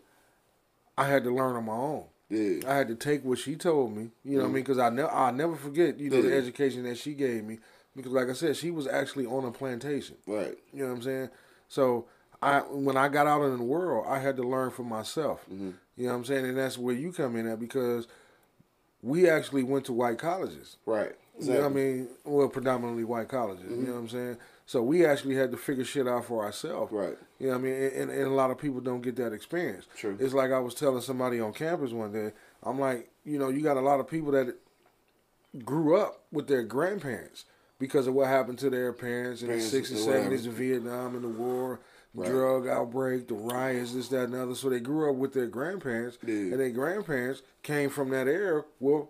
[0.97, 2.05] I had to learn on my own.
[2.29, 2.61] Yeah.
[2.71, 4.11] I had to take what she told me.
[4.23, 4.63] You know what I mean?
[4.63, 7.59] Because I ne- I'll never forget, you know, the education that she gave me.
[7.95, 10.15] Because like I said, she was actually on a plantation.
[10.25, 10.57] Right.
[10.71, 11.29] You know what I'm saying?
[11.67, 12.05] So
[12.41, 15.41] I when I got out in the world, I had to learn for myself.
[15.51, 15.71] Mm-hmm.
[15.97, 16.45] You know what I'm saying?
[16.45, 18.07] And that's where you come in at because
[19.03, 20.77] we actually went to white colleges.
[20.85, 21.11] Right.
[21.39, 22.07] You know what I mean?
[22.23, 23.65] Well, predominantly white colleges.
[23.65, 23.81] Mm-hmm.
[23.81, 24.37] You know what I'm saying?
[24.65, 26.91] So we actually had to figure shit out for ourselves.
[26.91, 27.17] Right.
[27.39, 27.73] You know what I mean?
[27.73, 29.87] And, and a lot of people don't get that experience.
[29.97, 30.17] True.
[30.19, 32.31] It's like I was telling somebody on campus one day.
[32.63, 34.55] I'm like, you know, you got a lot of people that
[35.65, 37.45] grew up with their grandparents
[37.79, 41.23] because of what happened to their parents in Parents the 60s, 70s, the Vietnam and
[41.23, 41.81] the war,
[42.15, 42.29] Right.
[42.29, 44.53] drug outbreak, the riots, this, that, and the other.
[44.55, 46.33] So they grew up with their grandparents, Yeah.
[46.33, 48.63] and their grandparents came from that era.
[48.79, 49.09] Well,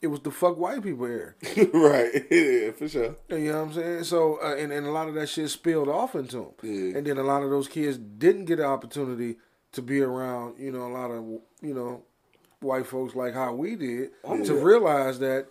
[0.00, 1.34] it was the fuck white people era.
[1.74, 2.24] right.
[2.30, 3.16] Yeah, for sure.
[3.28, 4.04] You know what I'm saying?
[4.04, 6.52] So, uh, and, and a lot of that shit spilled off into them.
[6.62, 6.96] Yeah.
[6.96, 9.36] And then a lot of those kids didn't get the opportunity
[9.72, 11.22] to be around, you know, a lot of,
[11.60, 12.02] you know,
[12.60, 14.10] white folks like how we did
[14.44, 15.46] to realize that.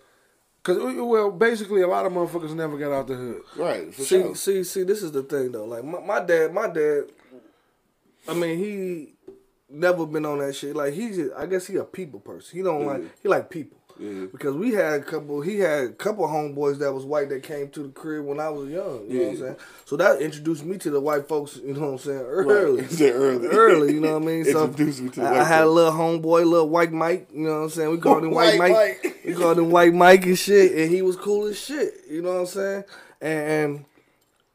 [0.62, 3.42] Because, uh, uh, well, basically, a lot of motherfuckers never got out the hood.
[3.56, 3.94] Right.
[3.94, 4.36] For See, sure.
[4.36, 4.84] see, see.
[4.84, 5.66] This is the thing though.
[5.66, 7.06] Like my, my dad, my dad.
[8.28, 9.14] I mean, he
[9.70, 10.76] never been on that shit.
[10.76, 12.58] Like he's, just, I guess he a people person.
[12.58, 13.78] He don't like, he like people.
[13.98, 14.28] Yeah.
[14.32, 17.70] Because we had a couple, he had a couple homeboys that was white that came
[17.72, 19.06] to the crib when I was young.
[19.10, 19.40] You know what I'm Yeah.
[19.42, 19.56] saying?
[19.86, 21.58] So that introduced me to the white folks.
[21.58, 22.20] You know what I'm saying?
[22.20, 23.02] Early, Right.
[23.02, 23.48] Early.
[23.48, 23.94] early.
[23.94, 24.46] You know what I mean?
[24.52, 27.28] So Introduced me to I, I had a little homeboy, little white Mike.
[27.34, 27.90] You know what I'm saying?
[27.92, 29.00] We called him White, White Mike.
[29.04, 29.09] Mike.
[29.26, 31.94] We called him White Mike and shit, and he was cool as shit.
[32.10, 32.84] You know what I'm saying?
[33.22, 33.40] And,
[33.74, 33.86] and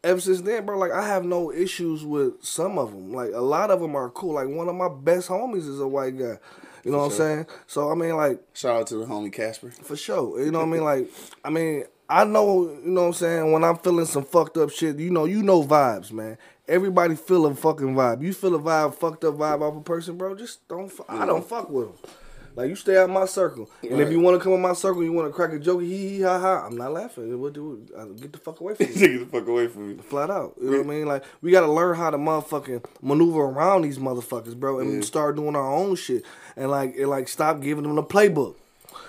[0.03, 3.13] ever since then, bro, like I have no issues with some of them.
[3.13, 4.35] Like a lot of them are cool.
[4.35, 6.39] Like one of my best homies is a white guy.
[6.85, 7.47] You know what I'm saying?
[7.67, 9.71] So I mean, like Shout out to the homie Casper.
[9.71, 10.43] for sure.
[10.43, 10.85] You know what I mean?
[10.85, 11.11] Like,
[11.43, 14.71] I mean, I know, you know what I'm saying, when I'm feeling some fucked up
[14.71, 16.37] shit, you know, you know vibes, man.
[16.69, 18.23] Everybody feel a fucking vibe.
[18.23, 21.25] You feel a vibe, fucked up vibe off a person, bro, just don't, fu- I
[21.25, 22.11] don't fuck with them.
[22.57, 23.69] Like, you stay out my circle.
[23.83, 25.83] And if you want to come in my circle, you want to crack a joke,
[25.83, 27.41] hee hee ha ha, I'm not laughing.
[27.41, 27.85] What do
[28.21, 28.93] get the fuck away from me.
[28.95, 30.03] Take the fuck away from me.
[30.03, 30.55] Flat out.
[30.61, 31.07] You know what I mean?
[31.07, 35.37] Like, we got to learn how to motherfucking maneuver around these motherfuckers, bro, and start
[35.37, 36.25] doing our own shit.
[36.57, 38.57] And, like, and, like, stop giving them the playbook.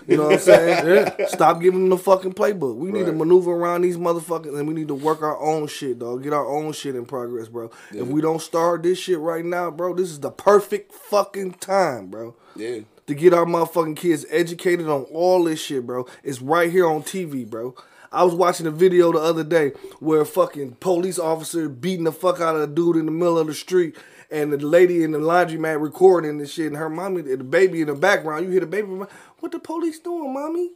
[0.08, 1.12] You know what I'm saying?
[1.30, 2.76] Stop giving them the fucking playbook.
[2.76, 5.98] We need to maneuver around these motherfuckers and we need to work our own shit,
[5.98, 6.22] dog.
[6.22, 7.72] Get our own shit in progress, bro.
[7.92, 12.08] If we don't start this shit right now, bro, this is the perfect fucking time,
[12.08, 12.36] bro.
[12.56, 12.82] Yeah.
[13.08, 16.08] To get our motherfucking kids educated on all this shit, bro.
[16.24, 17.76] It's right here on TV, bro.
[18.12, 22.12] I was watching a video the other day where a fucking police officer beating the
[22.12, 23.96] fuck out of a dude in the middle of the street
[24.32, 27.88] and the lady in the laundromat recording this shit and her mommy, the baby in
[27.88, 28.46] the background.
[28.46, 30.72] You hear the baby, what the police doing, mommy?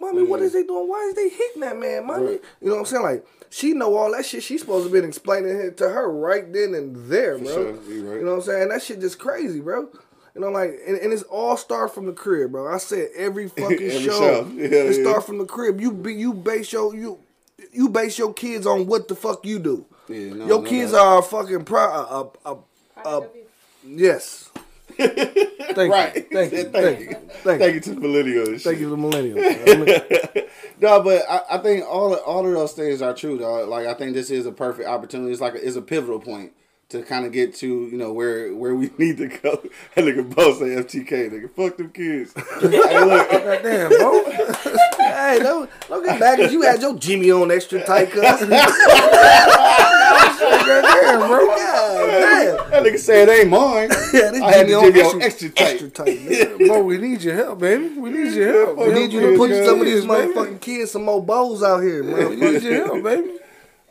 [0.00, 0.88] Mommy, what is they doing?
[0.88, 2.32] Why is they hitting that man, mommy?
[2.32, 3.02] You know what I'm saying?
[3.02, 4.44] Like, she know all that shit.
[4.44, 7.46] She's supposed to been explaining it to her right then and there, bro.
[7.46, 7.72] sure.
[7.72, 7.88] Right.
[7.88, 8.68] You know what I'm saying?
[8.68, 9.88] That shit just crazy, bro.
[10.38, 12.72] You know, like, and, and it's all start from the crib, bro.
[12.72, 14.46] I said every fucking Every show, show.
[14.54, 15.02] Yeah, it yeah.
[15.02, 15.80] start from the crib.
[15.80, 17.18] You be, you base your you,
[17.72, 19.84] you base your kids on what the fuck you do.
[20.08, 21.06] Yeah, no, your no kids doubt.
[21.06, 22.32] are fucking proud.
[22.44, 22.56] Uh, uh,
[23.04, 23.26] uh,
[23.84, 24.50] yes.
[24.96, 26.14] Thank Right.
[26.14, 26.22] you.
[26.32, 26.62] Thank you.
[26.64, 27.06] Thank Thank you.
[27.06, 27.14] you.
[27.14, 27.68] Thank Thank you.
[27.74, 28.62] you to the millennials.
[28.62, 30.48] Thank you to the millennials.
[30.80, 33.68] No, but I, I think all all of those things are true, dog.
[33.68, 35.32] Like I think this is a perfect opportunity.
[35.32, 36.52] It's like a, it's a pivotal point
[36.90, 39.62] to kind of get to you know where where we need to go.
[39.94, 41.50] And look at both say FTK, nigga.
[41.54, 42.32] Fuck them kids.
[42.60, 43.28] hey, look,
[43.62, 44.24] Damn, bro.
[44.96, 48.22] hey, don't, don't get mad because you had your Jimmy on extra tight, cuz.
[48.22, 48.48] Damn,
[51.28, 51.46] bro.
[51.46, 52.70] God damn.
[52.70, 53.90] that nigga said it ain't mine.
[54.12, 55.66] Yeah, this I had Jimmy on extra, extra tight.
[55.72, 56.18] extra tight.
[56.18, 56.66] nigga.
[56.66, 57.88] Bro, we need your help, baby.
[57.98, 58.78] We need your help.
[58.78, 62.02] We need you to Yeah, some of these motherfucking kids some more bowls out here,
[62.02, 62.30] man.
[62.30, 63.38] We need your help, baby.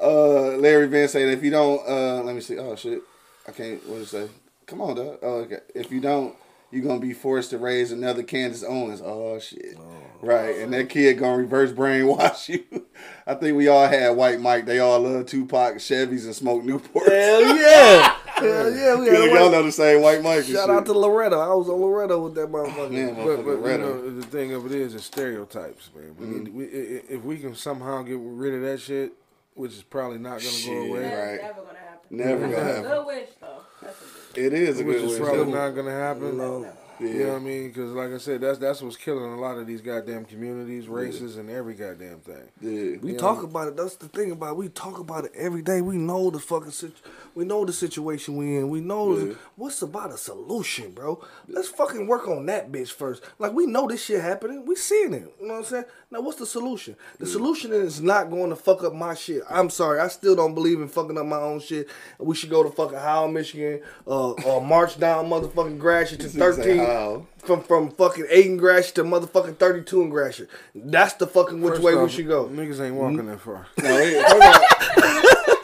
[0.02, 2.58] Uh, Larry Van said if you don't, uh, let me see.
[2.58, 3.02] Oh shit.
[3.48, 3.86] I can't.
[3.88, 4.28] What to say?
[4.66, 5.20] Come on, dog.
[5.22, 5.60] Oh, okay.
[5.74, 6.36] If you don't,
[6.72, 9.02] you're gonna be forced to raise another Candace Owens.
[9.04, 9.78] Oh shit.
[10.22, 12.86] Right, and that kid gonna reverse brainwash you.
[13.26, 14.66] I think we all had White Mike.
[14.66, 17.08] They all love Tupac, Chevys, and smoke Newport.
[17.08, 18.16] Hell yeah.
[18.26, 18.96] Hell yeah.
[18.96, 20.44] We had y'all know the same White Mike.
[20.44, 20.70] Shout shit.
[20.70, 21.36] out to Loretta.
[21.38, 22.92] I was on Loretta with that motherfucker.
[22.92, 23.84] Man, But, but you Loretta.
[23.84, 26.16] know, the thing of it is, it's stereotypes, man.
[26.20, 26.44] We Mm-hmm.
[26.44, 29.14] need, we, i- i- if we can somehow get rid of that shit,
[29.58, 31.42] which is probably not gonna go away, That's Right.
[31.42, 32.18] never gonna happen.
[32.18, 32.92] Never gonna That's a happen.
[32.92, 33.48] Good wish though.
[33.82, 34.44] That's a good.
[34.46, 35.20] It is a which good is wish.
[35.28, 35.58] probably though.
[35.60, 36.38] not gonna happen.
[36.38, 36.74] No.
[37.00, 37.08] Yeah.
[37.08, 37.68] You know what I mean?
[37.68, 41.38] Because like I said, that's that's what's killing a lot of these goddamn communities, races,
[41.38, 42.50] and every goddamn thing.
[42.62, 42.98] Yeah.
[43.02, 43.18] We Yeah.
[43.20, 43.78] talk about it.
[43.78, 44.58] That's the thing about it.
[44.58, 45.82] We talk about it every day.
[45.82, 46.94] We know the fucking situ-
[47.36, 48.70] we know the situation we in.
[48.70, 49.34] We know Yeah.
[49.56, 51.22] what's about a solution, bro.
[51.48, 53.22] Let's fucking work on that bitch first.
[53.38, 54.66] Like we know this shit happening.
[54.66, 55.34] We seeing it.
[55.40, 55.86] You know what I'm saying?
[56.10, 56.96] Now what's the solution?
[57.20, 59.44] The solution is not going to fuck up my shit.
[59.50, 60.00] I'm sorry.
[60.00, 61.90] I still don't believe in fucking up my own shit.
[62.18, 66.36] We should go to fucking Howell, Michigan, uh, or march down motherfucking Gratiot to This
[66.36, 67.28] nigga say 13 Howell.
[67.40, 70.50] from from fucking eight in Gratiot to motherfucking 32 and Gratiot.
[70.76, 72.46] That's the fucking which First way we should go.
[72.48, 73.68] Niggas ain't walking that far.
[73.82, 75.58] No, we, hold on.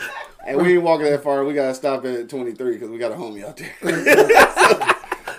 [0.46, 1.44] and we ain't walking that far.
[1.46, 3.74] We gotta stop at 23 because we got a homie out there.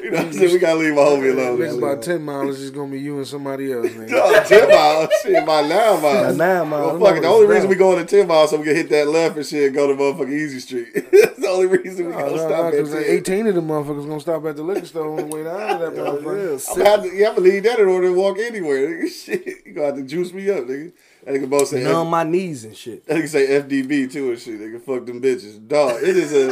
[0.05, 0.52] you know what I'm saying?
[0.52, 1.59] We gotta leave a homie alone.
[1.61, 4.11] Next about ten miles is gonna be you and somebody else, nigga.
[4.14, 5.11] Oh, 10 miles.
[5.22, 6.02] Shit, by 9 miles.
[6.02, 7.00] By nine miles.
[7.00, 7.22] Well, fuck it.
[7.22, 9.46] The only reason we going to 10 miles so we can hit that left and
[9.46, 10.88] shit and go to motherfucking Easy Street.
[10.94, 13.05] That's the only reason we No, gonna no, stop no, at 10.
[13.16, 15.84] 18 of them motherfuckers gonna stop at the liquor store on the way down to
[15.86, 16.68] that motherfucker.
[16.70, 18.88] I'm gonna have to, yeah, leave that in order to walk anywhere.
[18.88, 19.09] Nigga.
[19.09, 20.92] Shit, you gonna have to juice me up, nigga.
[21.24, 23.07] That nigga both say numb my knees and shit.
[23.07, 24.61] That nigga say FDB too and shit.
[24.61, 25.66] Nigga, fuck them bitches.
[25.66, 26.50] Dog, it is a,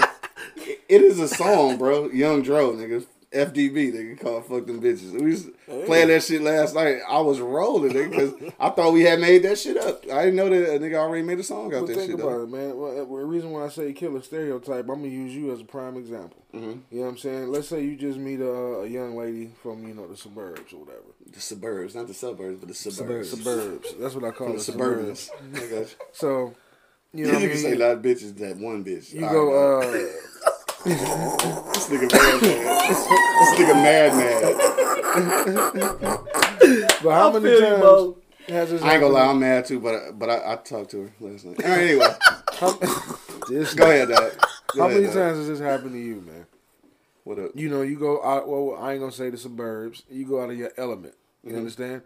[0.88, 2.08] it is a song, bro.
[2.10, 3.04] Young Dro, nigga.
[3.34, 5.12] FDB, nigga, called fuck them bitches.
[5.12, 5.48] We was
[5.86, 6.98] playing that shit last night.
[7.08, 10.04] I was rolling, nigga, because I thought we had made that shit up.
[10.12, 12.20] I didn't know that a nigga already made a song out But that think shit.
[12.20, 12.42] about Though.
[12.42, 12.76] it, man.
[12.76, 15.60] Well, uh, the reason why I say kill a stereotype, I'm gonna use you as
[15.60, 16.42] a prime example.
[16.54, 16.66] Mm-hmm.
[16.66, 17.48] You know what I'm saying?
[17.48, 20.80] Let's say you just meet a, a young lady from you know the suburbs or
[20.80, 21.00] whatever.
[21.32, 23.30] The suburbs, not the suburbs, but the suburbs.
[23.30, 23.94] Suburbs.
[23.98, 24.54] That's what I call it.
[24.54, 25.30] the Suburbs.
[25.30, 25.56] suburbans.
[25.56, 25.86] I got you.
[26.12, 26.54] So,
[27.14, 27.78] you You know I nigga say mean?
[27.78, 29.14] not bitches, that one bitch.
[29.14, 29.78] You All go.
[29.80, 30.28] right, uh
[30.84, 32.10] This nigga.
[33.56, 34.54] This nigga mad, mad.
[37.02, 38.16] But how many feel you, times bro.
[38.48, 38.82] has this?
[38.82, 39.44] I ain't gonna lie, happened?
[39.44, 41.62] I'm mad too, but but I, I talked to her last night.
[41.64, 42.14] All right, anyway,
[43.48, 44.32] This- go ahead, dog.
[44.74, 45.14] Go How ahead, many dog.
[45.14, 46.46] times has this happened to you, man?
[47.24, 47.50] What up?
[47.54, 48.48] you know, you go out.
[48.48, 50.02] Well, I ain't gonna say the suburbs.
[50.10, 51.14] You go out of your element.
[51.42, 51.58] You Mm-hmm.
[51.58, 52.02] understand?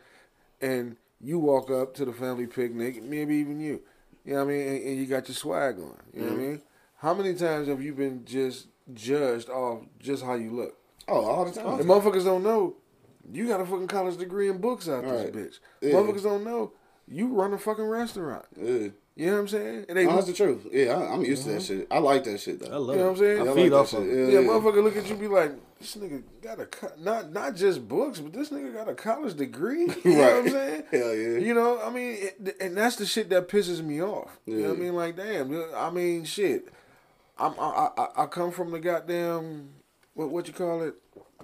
[0.61, 3.82] And you walk up to the family picnic, maybe even you.
[4.24, 4.68] You know what I mean?
[4.68, 5.97] And, and you got your swag on.
[6.12, 6.38] You know what I Mm-hmm.
[6.40, 6.62] mean?
[6.99, 10.76] How many times have you been just judged off just how you look?
[11.09, 11.78] Oh, all the time.
[11.78, 12.76] The motherfuckers don't know.
[13.32, 15.32] You got a fucking college degree in books out Right.
[15.32, 15.59] this bitch.
[15.80, 15.94] Yeah.
[15.94, 16.72] Motherfuckers don't know.
[17.09, 18.44] You run a fucking restaurant.
[18.61, 18.88] Yeah.
[19.18, 19.86] You know what I'm saying?
[19.88, 20.66] And they, No, that's the truth.
[20.70, 21.64] Yeah, I, I'm used to that uh-huh.
[21.64, 21.86] shit.
[21.90, 22.70] I like that shit though.
[22.70, 23.44] I love You know what I'm saying?
[23.44, 24.00] Yeah, I I feed that off shit.
[24.00, 24.12] of it.
[24.12, 24.46] Yeah, Yeah, yeah.
[24.48, 28.20] motherfucker look at you be like, this nigga got a co- not not just books,
[28.20, 29.88] but this nigga got a college degree.
[30.04, 30.82] You know what I'm saying?
[30.90, 31.38] Hell yeah.
[31.38, 34.38] You know, I mean, it, and that's the shit that pisses me off.
[34.44, 34.94] You know what I mean?
[34.94, 35.64] Like, damn.
[35.74, 36.68] I mean, shit.
[37.38, 39.70] I'm I I, I come from the goddamn
[40.17, 40.95] what what you call it?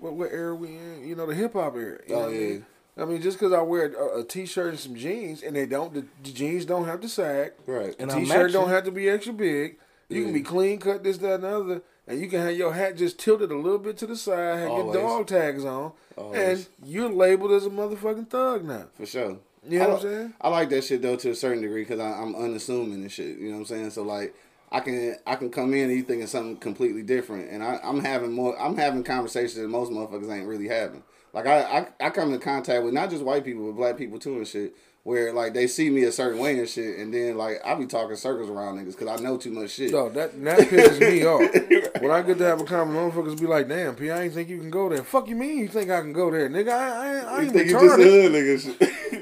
[0.00, 1.06] What what era we in?
[1.06, 2.00] You know, the hip hop era.
[2.08, 2.66] You oh, know Oh, what I mean?
[2.94, 5.94] I mean, just because I wear a, a t-shirt and some jeans, and they don't,
[5.94, 7.52] the, the jeans don't have to sag.
[7.66, 7.96] Right.
[7.98, 9.78] And The t-shirt don't have to be extra big.
[10.10, 12.74] You can be clean cut, this, that, and the other, and you can have your
[12.74, 14.94] hat just tilted a little bit to the side, have Always.
[14.94, 16.38] your dog tags on, Always.
[16.38, 18.88] and you're labeled as a motherfucking thug now.
[18.94, 19.38] For sure.
[19.66, 20.34] You know I, what I'm saying?
[20.40, 23.38] I like that shit though to a certain degree because I'm unassuming and shit.
[23.38, 23.90] You know what I'm saying?
[23.90, 24.34] So like,
[24.72, 28.00] I can I can come in and you thinking something completely different, and I, I'm
[28.00, 28.58] having more.
[28.60, 31.02] I'm having conversations that most motherfuckers ain't really having.
[31.32, 31.60] Like I,
[32.00, 34.46] I I come in contact with not just white people but black people too and
[34.48, 34.74] shit.
[35.04, 37.86] Where like they see me a certain way and shit, and then like I be
[37.86, 39.90] talking circles around niggas because I know too much shit.
[39.90, 42.00] No, that that pisses me off.
[42.00, 44.48] When I get to have a conversation, motherfuckers be like, "Damn, P, I ain't think
[44.48, 46.68] you can go there." Fuck you mean you think I can go there, nigga?
[46.68, 48.04] I I, I you ain't think you just retarded.
[48.04, 48.78] hood nigga
[49.10, 49.21] shit?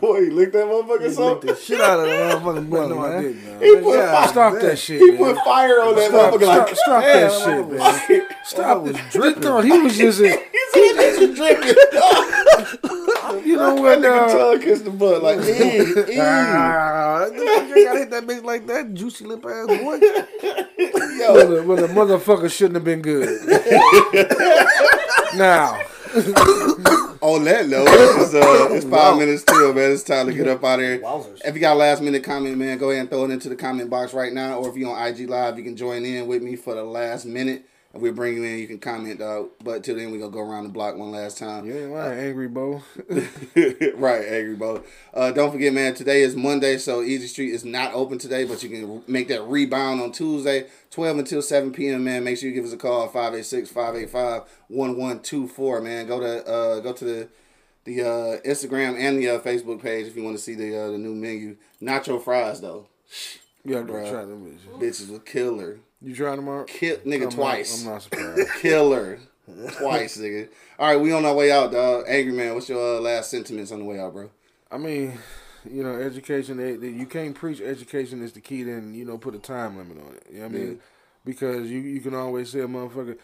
[0.00, 1.50] Boy, you licked that motherfucker Lick something.
[1.50, 3.22] the shit out of the motherfucking brother, No, I man.
[3.22, 3.44] didn't.
[3.44, 3.60] man.
[3.62, 4.62] He put Yeah, fire, Stop damn.
[4.62, 5.00] that shit.
[5.00, 5.18] he man.
[5.18, 7.80] put fire on that Stop, motherfucker stop, like stop that shit, man.
[8.44, 9.02] Stop Stop was it.
[9.10, 10.32] Just thought he was just a, He
[10.72, 11.74] said this was dripping.
[13.46, 13.98] you know That what?
[13.98, 16.20] nigga Uh, tongue kissed the butt like, ew, ew.
[16.22, 19.76] Ah, the fuck you gotta hit that bitch like that, juicy lip ass boy.
[21.18, 23.28] well, the, well, the motherfucker shouldn't have been good.
[25.36, 25.80] now,
[27.26, 29.90] On that note, it's, uh, it's five minutes till, man.
[29.90, 31.00] It's time to get up out of here.
[31.00, 31.40] Wowzers.
[31.44, 33.56] If you got a last minute comment, man, go ahead and throw it into the
[33.56, 34.60] comment box right now.
[34.60, 37.24] Or if you're on IG Live, you can join in with me for the last
[37.26, 37.68] minute.
[38.00, 38.58] We'll bring you in.
[38.58, 39.48] You can comment, dog.
[39.62, 41.66] But till then, we're gonna go around the block one last time.
[41.66, 42.82] You ain't lying, Angry Bo.
[43.96, 44.82] right, angry Bo.
[45.14, 45.94] Uh, don't forget, man.
[45.94, 49.42] Today is Monday, so Easy Street is not open today, but you can make that
[49.44, 52.04] rebound on Tuesday, twelve until seven p.m.
[52.04, 53.08] Man, make sure you give us a call
[54.70, 57.28] 586-585-1124, Man, go to uh, go to the
[57.84, 60.90] the uh, Instagram and the uh, Facebook page if you want to see the uh,
[60.90, 61.56] the new menu.
[61.80, 62.88] Nacho fries though,
[63.64, 64.80] You have to try them bitches.
[64.80, 65.78] bitches was killer.
[66.06, 66.68] You trying out?
[66.68, 67.80] Kill nigga I'm not- twice.
[67.84, 68.48] I'm not surprised.
[68.60, 69.18] Killer.
[69.78, 70.48] Twice, nigga.
[70.78, 72.04] All right, we on our way out, dog.
[72.06, 74.30] Angry man, what's your uh, last sentiments on the way out, bro?
[74.70, 75.18] I mean,
[75.68, 76.58] you know, education.
[76.58, 78.62] They, they, you can't preach education is the key.
[78.62, 80.26] Then you know, put a time limit on it.
[80.30, 80.68] You know what I mean?
[80.68, 80.74] Yeah.
[81.24, 83.18] Because you you can always say a motherfucker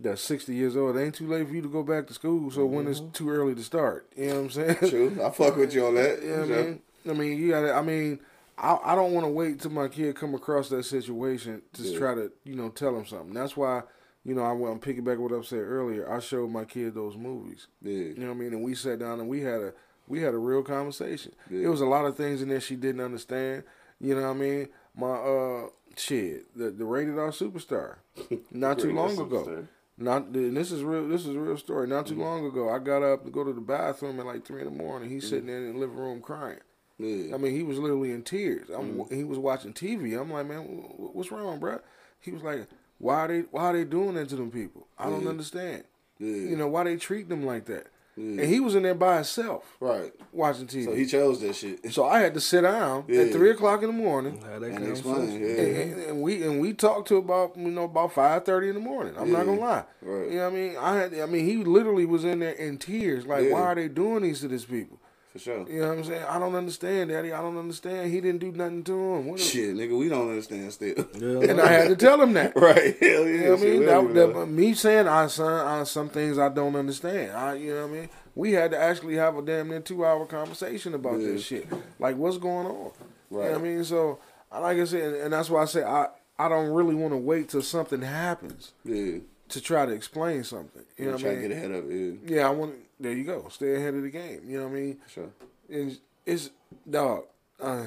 [0.00, 0.96] that's sixty years old.
[0.96, 2.50] It ain't too late for you to go back to school.
[2.50, 4.76] So when it's too early to start, you know what I'm saying?
[4.90, 5.18] True.
[5.24, 6.22] I fuck with you on that.
[6.24, 6.42] You know.
[6.42, 6.80] I mean?
[7.08, 8.18] I mean, you got to I mean,
[8.60, 11.98] I, I don't want to wait till my kid come across that situation to Yeah.
[11.98, 13.32] try to, you know, tell him something.
[13.32, 13.82] That's why,
[14.24, 16.10] you know, I, I'm picking back what I said earlier.
[16.12, 17.68] I showed my kid those movies.
[17.82, 17.92] Yeah.
[17.94, 18.52] You know what I mean?
[18.52, 19.72] And we sat down and we had a
[20.06, 21.32] we had a real conversation.
[21.50, 21.66] Yeah.
[21.66, 23.62] It was a lot of things in there she didn't understand.
[24.00, 24.68] You know what I mean?
[24.94, 27.96] My uh shit, the the rated R superstar.
[28.50, 29.44] Not too long ago.
[29.46, 29.68] Superstar.
[29.96, 31.06] Not and this is real.
[31.08, 31.86] This is a real story.
[31.86, 32.14] Not Mm-hmm.
[32.16, 34.66] too long ago, I got up to go to the bathroom at like three in
[34.76, 35.08] the morning.
[35.10, 36.58] He's sitting there in the living room crying.
[37.00, 37.34] Yeah.
[37.34, 38.68] I mean, he was literally in tears.
[38.68, 39.14] I'm, Mm-hmm.
[39.14, 40.20] He was watching TV.
[40.20, 41.78] I'm like, man, what's wrong, bro?
[42.20, 42.66] He was like,
[42.98, 44.86] why are they why are they doing that to them people?
[44.98, 45.84] I don't understand.
[46.18, 46.28] Yeah.
[46.50, 47.86] You know why they treat them like that?
[48.16, 48.42] Yeah.
[48.42, 50.12] And he was in there by himself Right.
[50.32, 50.84] watching TV.
[50.84, 51.92] So he chose that shit.
[51.94, 53.22] So I had to sit down Yeah.
[53.22, 54.42] at three o'clock in the morning.
[54.42, 55.40] Had that And explain.
[55.40, 55.46] Yeah.
[55.48, 58.74] And, and- and we and we talked to about you know about five thirty in
[58.74, 59.14] the morning.
[59.16, 59.84] I'm not gonna lie.
[60.02, 60.28] Right.
[60.28, 60.76] You know what I mean?
[60.78, 63.24] I had I mean he literally was in there in tears.
[63.26, 63.54] Like Yeah.
[63.54, 64.99] why are they doing these to these people?
[65.32, 65.64] For sure.
[65.68, 66.24] You know what I'm saying?
[66.28, 67.32] I don't understand, Daddy.
[67.32, 68.10] I don't understand.
[68.12, 69.26] He didn't do nothing to him.
[69.28, 70.94] What Shit, nigga, we don't understand still.
[71.14, 72.52] And I had to tell him that.
[72.56, 72.96] right.
[72.98, 73.26] Hell yeah.
[73.26, 73.78] You know what I mean?
[73.80, 77.30] we That, that, me saying I son, I, some things I don't understand.
[77.36, 78.08] I, you know what I mean?
[78.34, 81.28] We had to actually have a damn near two hour conversation about Yeah.
[81.28, 81.68] this shit.
[82.00, 82.90] Like what's going on?
[83.30, 83.84] You know what I mean?
[83.84, 84.18] So
[84.52, 86.08] like I said, and, and that's why I say I
[86.40, 89.18] I don't really want to wait till something happens Yeah.
[89.50, 90.82] To try to explain something.
[90.96, 91.48] You know what try I to mean?
[91.48, 92.18] get ahead of it.
[92.26, 92.46] Yeah.
[92.46, 92.74] I want.
[92.98, 93.46] There you go.
[93.50, 94.42] Stay ahead of the game.
[94.46, 94.98] You know what I mean?
[95.08, 95.30] Sure.
[95.70, 96.50] And it's
[96.88, 97.24] dog.
[97.60, 97.84] Uh,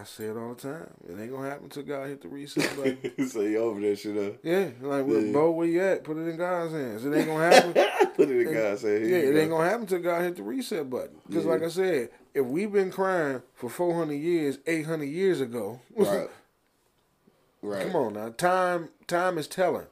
[0.00, 0.88] I say it all the time.
[1.08, 2.76] It ain't gonna happen till God hit the reset
[3.16, 3.28] button.
[3.28, 4.38] so you over that shit up.
[4.42, 5.32] yeah, like with Yeah.
[5.32, 6.02] Bo, where you at?
[6.04, 7.04] Put it in God's hands.
[7.04, 7.72] It ain't gonna happen.
[8.16, 9.02] Put it in God's head.
[9.02, 11.16] yeah, it you ain't gonna happen till God hit the reset button.
[11.28, 11.50] Because Yeah.
[11.50, 15.80] like I said, if we've been crying for four hundred years, eight hundred years ago,
[15.96, 16.28] Right.
[17.62, 17.86] Right.
[17.86, 19.86] come on now, time time is telling.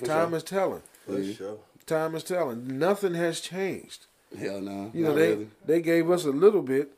[0.00, 0.36] For time sure.
[0.36, 0.82] is telling.
[1.06, 1.58] For sure.
[1.86, 2.78] Time is telling.
[2.78, 4.06] Nothing has changed.
[4.38, 4.90] Hell no.
[4.94, 5.48] You know they really.
[5.66, 6.90] they gave us a little bit,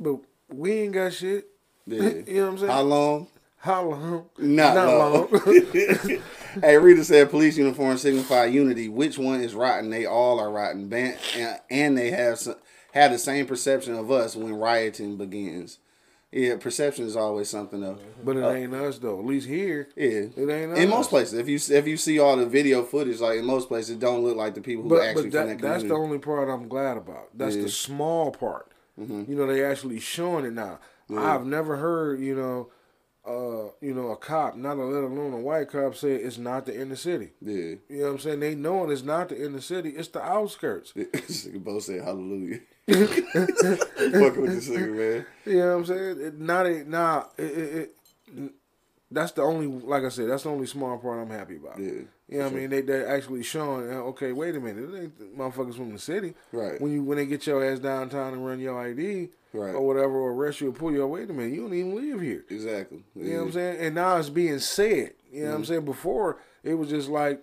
[0.00, 0.18] but
[0.48, 1.48] we ain't got shit.
[1.86, 2.02] Yeah.
[2.26, 2.70] you know what I'm saying?
[2.72, 3.26] How long?
[3.58, 4.26] How long?
[4.38, 5.28] Not, long.
[6.60, 8.88] hey, Rita said police uniforms signify unity.
[8.88, 9.90] Which one is rotten?
[9.90, 10.88] They all are rotten.
[10.88, 11.16] Ban-
[11.70, 12.56] and they have some,
[12.92, 15.78] have the same perception of us when rioting begins.
[16.32, 17.98] Yeah, perception is always something though.
[18.24, 19.18] but it uh, ain't us though.
[19.20, 20.78] At least here, Yeah, it ain't us.
[20.78, 23.68] in most places, if you if you see all the video footage, like in most
[23.68, 25.94] places, it don't look like the people who But, actually but that, that that's the
[25.94, 27.28] only part I'm glad about.
[27.36, 27.62] That's Yeah.
[27.62, 28.72] the small part.
[28.98, 29.30] Mm-hmm.
[29.30, 30.78] You know, they actually showing it now.
[31.14, 32.68] I've never heard, you know,
[33.24, 36.66] uh, you know, a cop, not a let alone a white cop, say it's not
[36.66, 37.30] the inner city.
[37.40, 38.40] Yeah, You know what I'm saying?
[38.40, 39.90] They know it's not the inner city.
[39.90, 40.92] It's the outskirts.
[41.54, 42.60] both said hallelujah.
[42.88, 45.26] Fucking with this nigga, man.
[45.46, 46.20] You know what I'm saying?
[46.20, 47.24] It, not a nah.
[47.38, 47.94] It, it,
[48.36, 48.52] it,
[49.12, 51.78] that's the only, like I said, that's the only small part I'm happy about.
[51.78, 51.90] Yeah,
[52.28, 52.70] You know what I mean?
[52.70, 53.90] They they actually showing.
[53.92, 54.92] uh, Okay, wait a minute.
[54.92, 56.34] It ain't motherfuckers from the city.
[56.52, 56.80] Right.
[56.80, 59.74] When you when they get your ass downtown and run your ID Right.
[59.74, 61.06] or whatever, or arrest you or pull you.
[61.06, 61.52] Wait a minute.
[61.54, 62.42] You don't even live here.
[62.48, 63.04] Exactly.
[63.14, 63.80] You know what I'm saying?
[63.80, 65.12] And now it's being said.
[65.30, 65.84] You know what I'm saying?
[65.84, 67.42] Before it was just like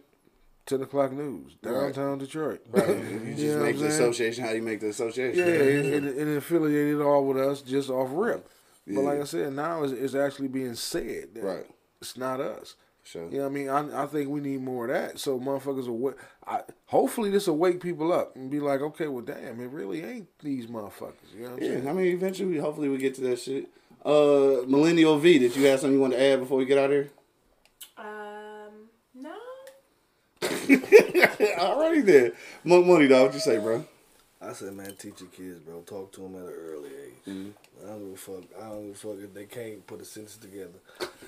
[0.66, 2.62] ten o'clock news downtown Detroit.
[2.72, 2.90] Right.
[2.90, 5.38] If you just You know make the association how you make the association.
[5.40, 8.48] Yeah, and, and, and affiliated all with us just off rip.
[8.96, 11.36] But like I said, now it's, it's actually being said.
[11.36, 11.66] that Right.
[12.02, 12.76] It's not us.
[13.04, 13.26] Sure.
[13.30, 13.70] You know what I mean?
[13.70, 15.20] I, I think we need more of that.
[15.20, 16.16] So motherfuckers will wake.
[16.46, 20.04] I, hopefully this will wake people up and be like, okay, well, damn, it really
[20.04, 21.14] ain't these motherfuckers.
[21.36, 21.88] You know what I'm Yeah, saying?
[21.90, 23.68] I mean, eventually, hopefully, we get to that shit.
[24.06, 26.86] Uh, Millennial V, did you have something you want to add before we get out
[26.86, 27.10] of here?
[27.98, 29.36] Um, no.
[30.42, 32.32] Alrighty then.
[32.64, 33.86] Monk Money, dog, what you say, bro?
[34.50, 35.82] I said, man, teach your kids, bro.
[35.82, 37.24] Talk to them at an early age.
[37.28, 37.86] Mm-hmm.
[37.86, 38.44] I don't give a fuck.
[38.60, 40.80] I don't give a fuck if they can't put a sentence together.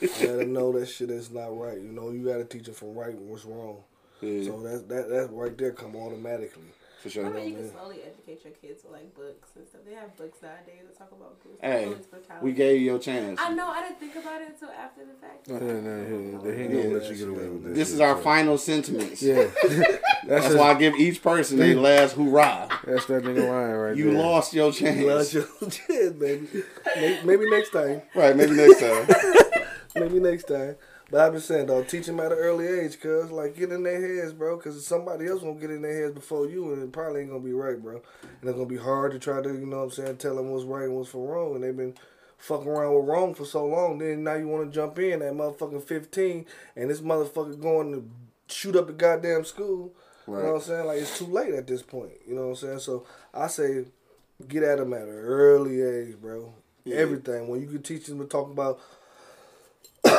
[0.02, 1.78] Let them know that shit is not right.
[1.78, 3.78] You know, you got to teach them from right and what's wrong.
[4.22, 4.46] Yeah.
[4.46, 6.64] So that that that right there come automatically.
[7.02, 7.26] For sure.
[7.26, 9.82] I mean, you can slowly educate your kids with like books and stuff.
[9.88, 12.46] They have books nowadays that talk about police, Hey, police brutality.
[12.46, 13.40] we gave you your chance.
[13.42, 13.68] I know.
[13.68, 15.48] I didn't think about it until after the fact.
[15.48, 16.04] No, no, no,
[16.52, 17.76] he, he ain't gonna let you get away with this.
[17.76, 18.22] This shit, is our so.
[18.22, 19.24] final sentiments.
[19.24, 22.70] Yeah, That's that's, why I give each person a last hoorah.
[22.86, 24.22] that's that nigga line right You there.
[24.22, 25.02] lost your chance.
[25.02, 26.48] Lost your chance, baby.
[26.96, 28.04] Maybe, maybe next time.
[28.14, 29.08] Right, maybe next time.
[29.96, 30.76] Maybe next time.
[31.12, 33.84] But I've been saying, though, teach them at an early age, cuz, like, get in
[33.84, 36.94] their heads, bro, because somebody else gonna get in their heads before you, and it
[36.94, 38.02] probably ain't gonna be right, bro.
[38.22, 40.52] And it's gonna be hard to try to, you know what I'm saying, tell them
[40.52, 41.96] what's right and what's for wrong, and they've been
[42.38, 45.84] fucking around with wrong for so long, then now you wanna jump in at motherfucking
[45.84, 46.46] 15,
[46.78, 48.10] and this motherfucker going to
[48.48, 49.94] shoot up the goddamn school.
[50.26, 50.38] Right.
[50.40, 50.88] You know what I'm saying?
[50.88, 52.80] Like, it's too late at this point, you know what I'm saying?
[52.80, 53.84] So, I say,
[54.48, 56.54] get at them at an early age, bro.
[56.90, 57.48] Everything.
[57.48, 58.80] When you can teach them to talk about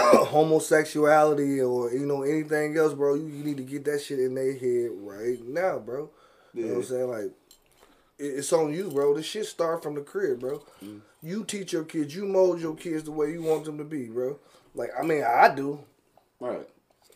[0.26, 4.34] homosexuality or you know anything else, bro, you, you need to get that shit in
[4.34, 6.10] their head right now, bro.
[6.54, 7.08] You know what I'm saying?
[7.08, 7.30] Like
[8.18, 9.14] it, it's on you, bro.
[9.14, 10.62] This shit start from the crib, bro.
[10.84, 11.00] Mm.
[11.22, 14.06] You teach your kids, you mold your kids the way you want them to be,
[14.06, 14.38] bro.
[14.74, 15.80] Like I mean, I do.
[16.40, 16.68] Right.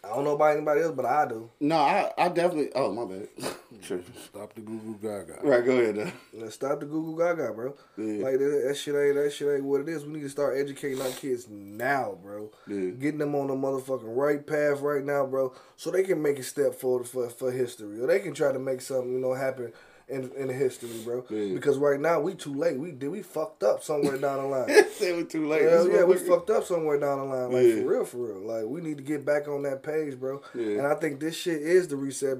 [0.06, 1.50] I don't know about anybody else, but I do.
[1.60, 2.70] No, I, I definitely.
[2.74, 3.28] Oh, my bad.
[3.82, 5.38] Stop the goo goo gaga.
[5.42, 5.96] right, go ahead.
[5.96, 6.12] Though.
[6.40, 7.74] Let's stop the Google Gaga, bro.
[7.96, 8.24] Yeah.
[8.24, 10.04] Like that, that shit ain't that shit ain't what it is.
[10.04, 12.50] We need to start educating our kids now, bro.
[12.66, 12.90] Yeah.
[12.90, 16.42] Getting them on the motherfucking right path right now, bro, so they can make a
[16.42, 19.72] step forward for for history, or they can try to make something you know happen
[20.08, 21.24] in in history, bro.
[21.30, 21.54] Yeah.
[21.54, 22.78] Because right now we too late.
[22.78, 24.90] We did we fucked up somewhere down the line.
[24.92, 25.62] Say we too late.
[25.62, 27.52] Hell yeah, we motherfucker- fucked up somewhere down the line.
[27.52, 27.82] Like Yeah.
[27.82, 28.40] for real, for real.
[28.40, 30.42] Like we need to get back on that page, bro.
[30.54, 30.78] Yeah.
[30.78, 32.38] And I think this shit is the reset,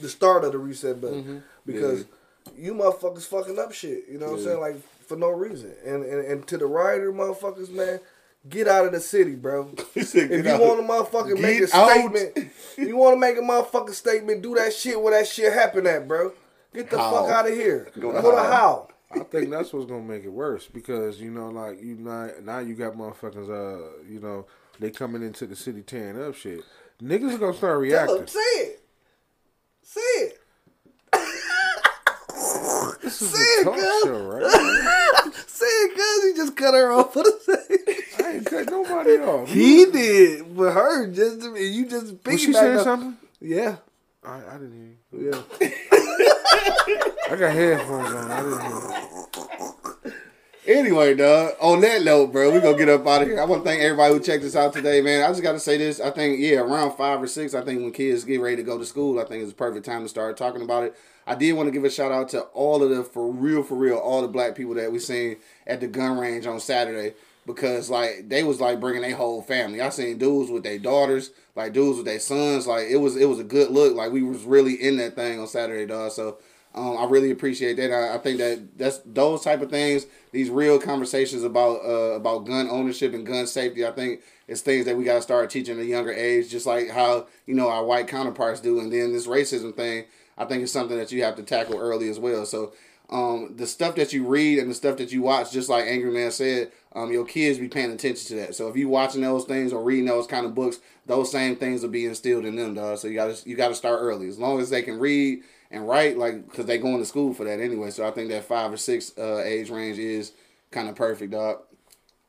[0.00, 1.38] the start of the reset button Mm-hmm.
[1.66, 2.04] because
[2.56, 4.04] you motherfuckers fucking up shit.
[4.10, 4.60] You know what I'm saying?
[4.60, 5.72] Like for no reason.
[5.84, 8.00] And and, and to the writer motherfuckers, man.
[8.48, 9.68] Get out of the city, bro.
[10.00, 11.90] Said, If you out." want to motherfucking make a out.
[11.90, 15.86] statement, you want to make a motherfucking statement, do that shit where that shit happen
[15.88, 16.32] at, bro.
[16.74, 17.10] Get the How?
[17.24, 17.88] fuck out of here.
[17.98, 18.50] Go Go to to how.
[18.50, 18.88] how.
[19.10, 22.58] I think that's what's gonna make it worse because you know, like you now, now
[22.58, 23.48] you got motherfuckers.
[23.48, 24.44] Uh, you know,
[24.78, 26.60] they coming into the city tearing up shit.
[27.02, 28.16] Niggas are gonna start Tell reacting.
[28.18, 28.80] him, say it.
[29.82, 30.38] Say it.
[33.02, 34.00] This is Say a it, talk girl.
[34.04, 35.34] show, right?
[35.46, 38.20] Say it, cuz he just cut her off for the sake.
[38.20, 39.48] I ain't cut nobody off.
[39.48, 43.16] He did, but her just and you just Was she piggybacked saying up- something?
[43.40, 43.76] Yeah,
[44.28, 45.20] I, I didn't hear.
[45.20, 45.30] You.
[45.30, 45.68] yeah.
[47.30, 48.30] I got headphones on.
[48.30, 50.14] I didn't hear.
[50.66, 51.54] Anyway, dog.
[51.62, 53.40] On that note, bro, we gonna get up out of here.
[53.40, 55.24] I want to thank everybody who checked us out today, man.
[55.24, 55.98] I just got to say this.
[55.98, 57.54] I think yeah, around five or six.
[57.54, 59.86] I think when kids get ready to go to school, I think it's a perfect
[59.86, 60.94] time to start talking about it.
[61.26, 63.76] I did want to give a shout out to all of the for real, for
[63.76, 67.14] real, all the black people that we seen at the gun range on Saturday
[67.48, 69.80] because like they was like bringing their whole family.
[69.80, 72.66] I seen dudes with their daughters, like dudes with their sons.
[72.66, 73.96] Like it was it was a good look.
[73.96, 76.12] Like we was really in that thing on Saturday, dog.
[76.12, 76.38] So.
[76.74, 77.90] Um, I really appreciate that.
[77.90, 80.06] I, I think that that's those type of things.
[80.32, 83.86] These real conversations about uh, about gun ownership and gun safety.
[83.86, 86.66] I think it's things that we got to start teaching at a younger age, just
[86.66, 88.78] like how you know our white counterparts do.
[88.80, 90.04] And then this racism thing,
[90.36, 92.44] I think it's something that you have to tackle early as well.
[92.44, 92.74] So
[93.10, 96.10] um, the stuff that you read and the stuff that you watch, just like Angry
[96.10, 98.54] Man said, um, your kids be paying attention to that.
[98.54, 101.82] So if you watching those things or reading those kind of books, those same things
[101.82, 102.98] will be instilled in them, dog.
[102.98, 104.28] So you got to you got to start early.
[104.28, 107.44] As long as they can read and write, like because they going to school for
[107.44, 107.90] that anyway.
[107.90, 110.32] So I think that five or six uh, age range is
[110.70, 111.60] kind of perfect, dog.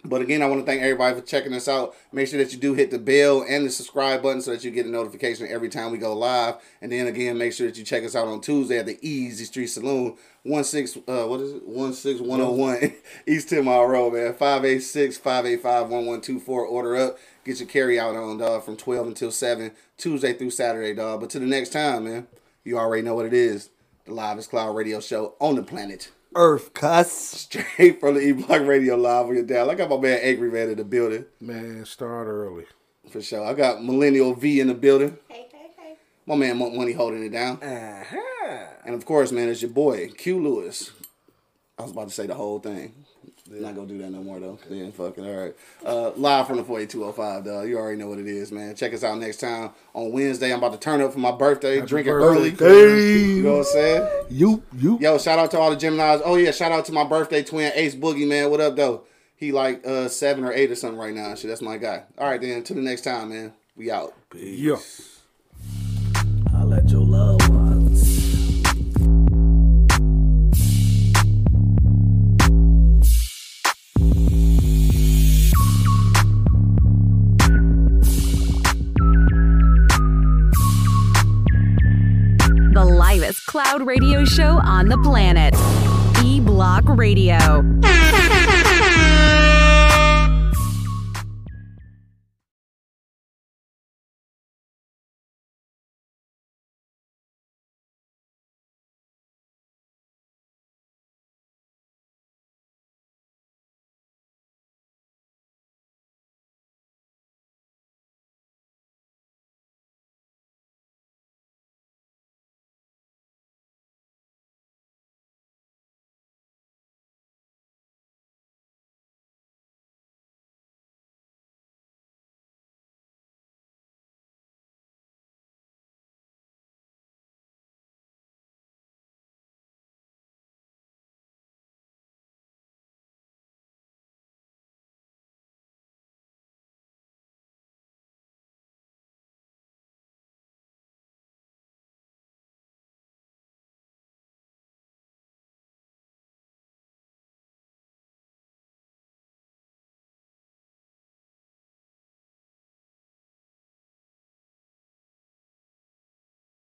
[0.06, 1.94] But again, I want to thank everybody for checking us out.
[2.14, 4.72] Make sure that you do hit the bell and the subscribe button so that you
[4.72, 6.56] get a notification every time we go live.
[6.82, 9.44] And then again, make sure that you check us out on Tuesday at the Easy
[9.44, 11.68] Street Saloon, one six uh what is it?
[11.68, 12.96] One six one oh one
[13.28, 14.36] East Ten Mile Road, man.
[14.36, 16.48] 586-585-1124.
[16.48, 17.18] Order up.
[17.44, 21.20] Get your carry out on dog from twelve until seven, Tuesday through Saturday, dog.
[21.20, 22.28] But to the next time, man,
[22.64, 23.70] you already know what it is.
[24.06, 27.12] The Livest Cloud Radio Show on the planet Earth cuss.
[27.12, 29.70] straight from the E Block Radio Live on your down.
[29.70, 32.66] I got my man Angry Man in the building Man, start early.
[33.10, 33.44] for sure.
[33.46, 35.18] I got Millennial V in the building.
[35.28, 35.96] Hey, hey, hey.
[36.26, 37.58] My man Monk Money holding it down.
[37.62, 38.66] Uh-huh.
[38.86, 40.92] And of course, man, it's your boy Q Lewis.
[41.78, 42.94] I was about to say the whole thing.
[43.52, 44.60] Not gonna do that no more though.
[44.70, 45.56] Yeah, fucking all right.
[45.84, 47.68] Uh, live from the 48205, dog.
[47.68, 48.76] You already know what it is, man.
[48.76, 50.52] Check us out next time on Wednesday.
[50.54, 52.52] I'm about to turn up for my birthday, drinking early.
[52.52, 54.26] You know what I'm saying?
[54.30, 55.00] You, you.
[55.00, 56.22] Yo, shout out to all the Geminis.
[56.24, 58.52] Oh yeah, shout out to my birthday twin Ace Boogie, man.
[58.52, 59.04] What up though?
[59.36, 61.34] He like uh seven or eight or something right now.
[61.34, 62.04] Shit, that's my guy.
[62.18, 62.58] All right, then.
[62.58, 63.54] Until the next time, man.
[63.76, 64.14] We out.
[64.36, 64.76] Yeah.
[83.50, 85.56] Cloud radio show on the planet.
[86.24, 87.66] E Block Radio.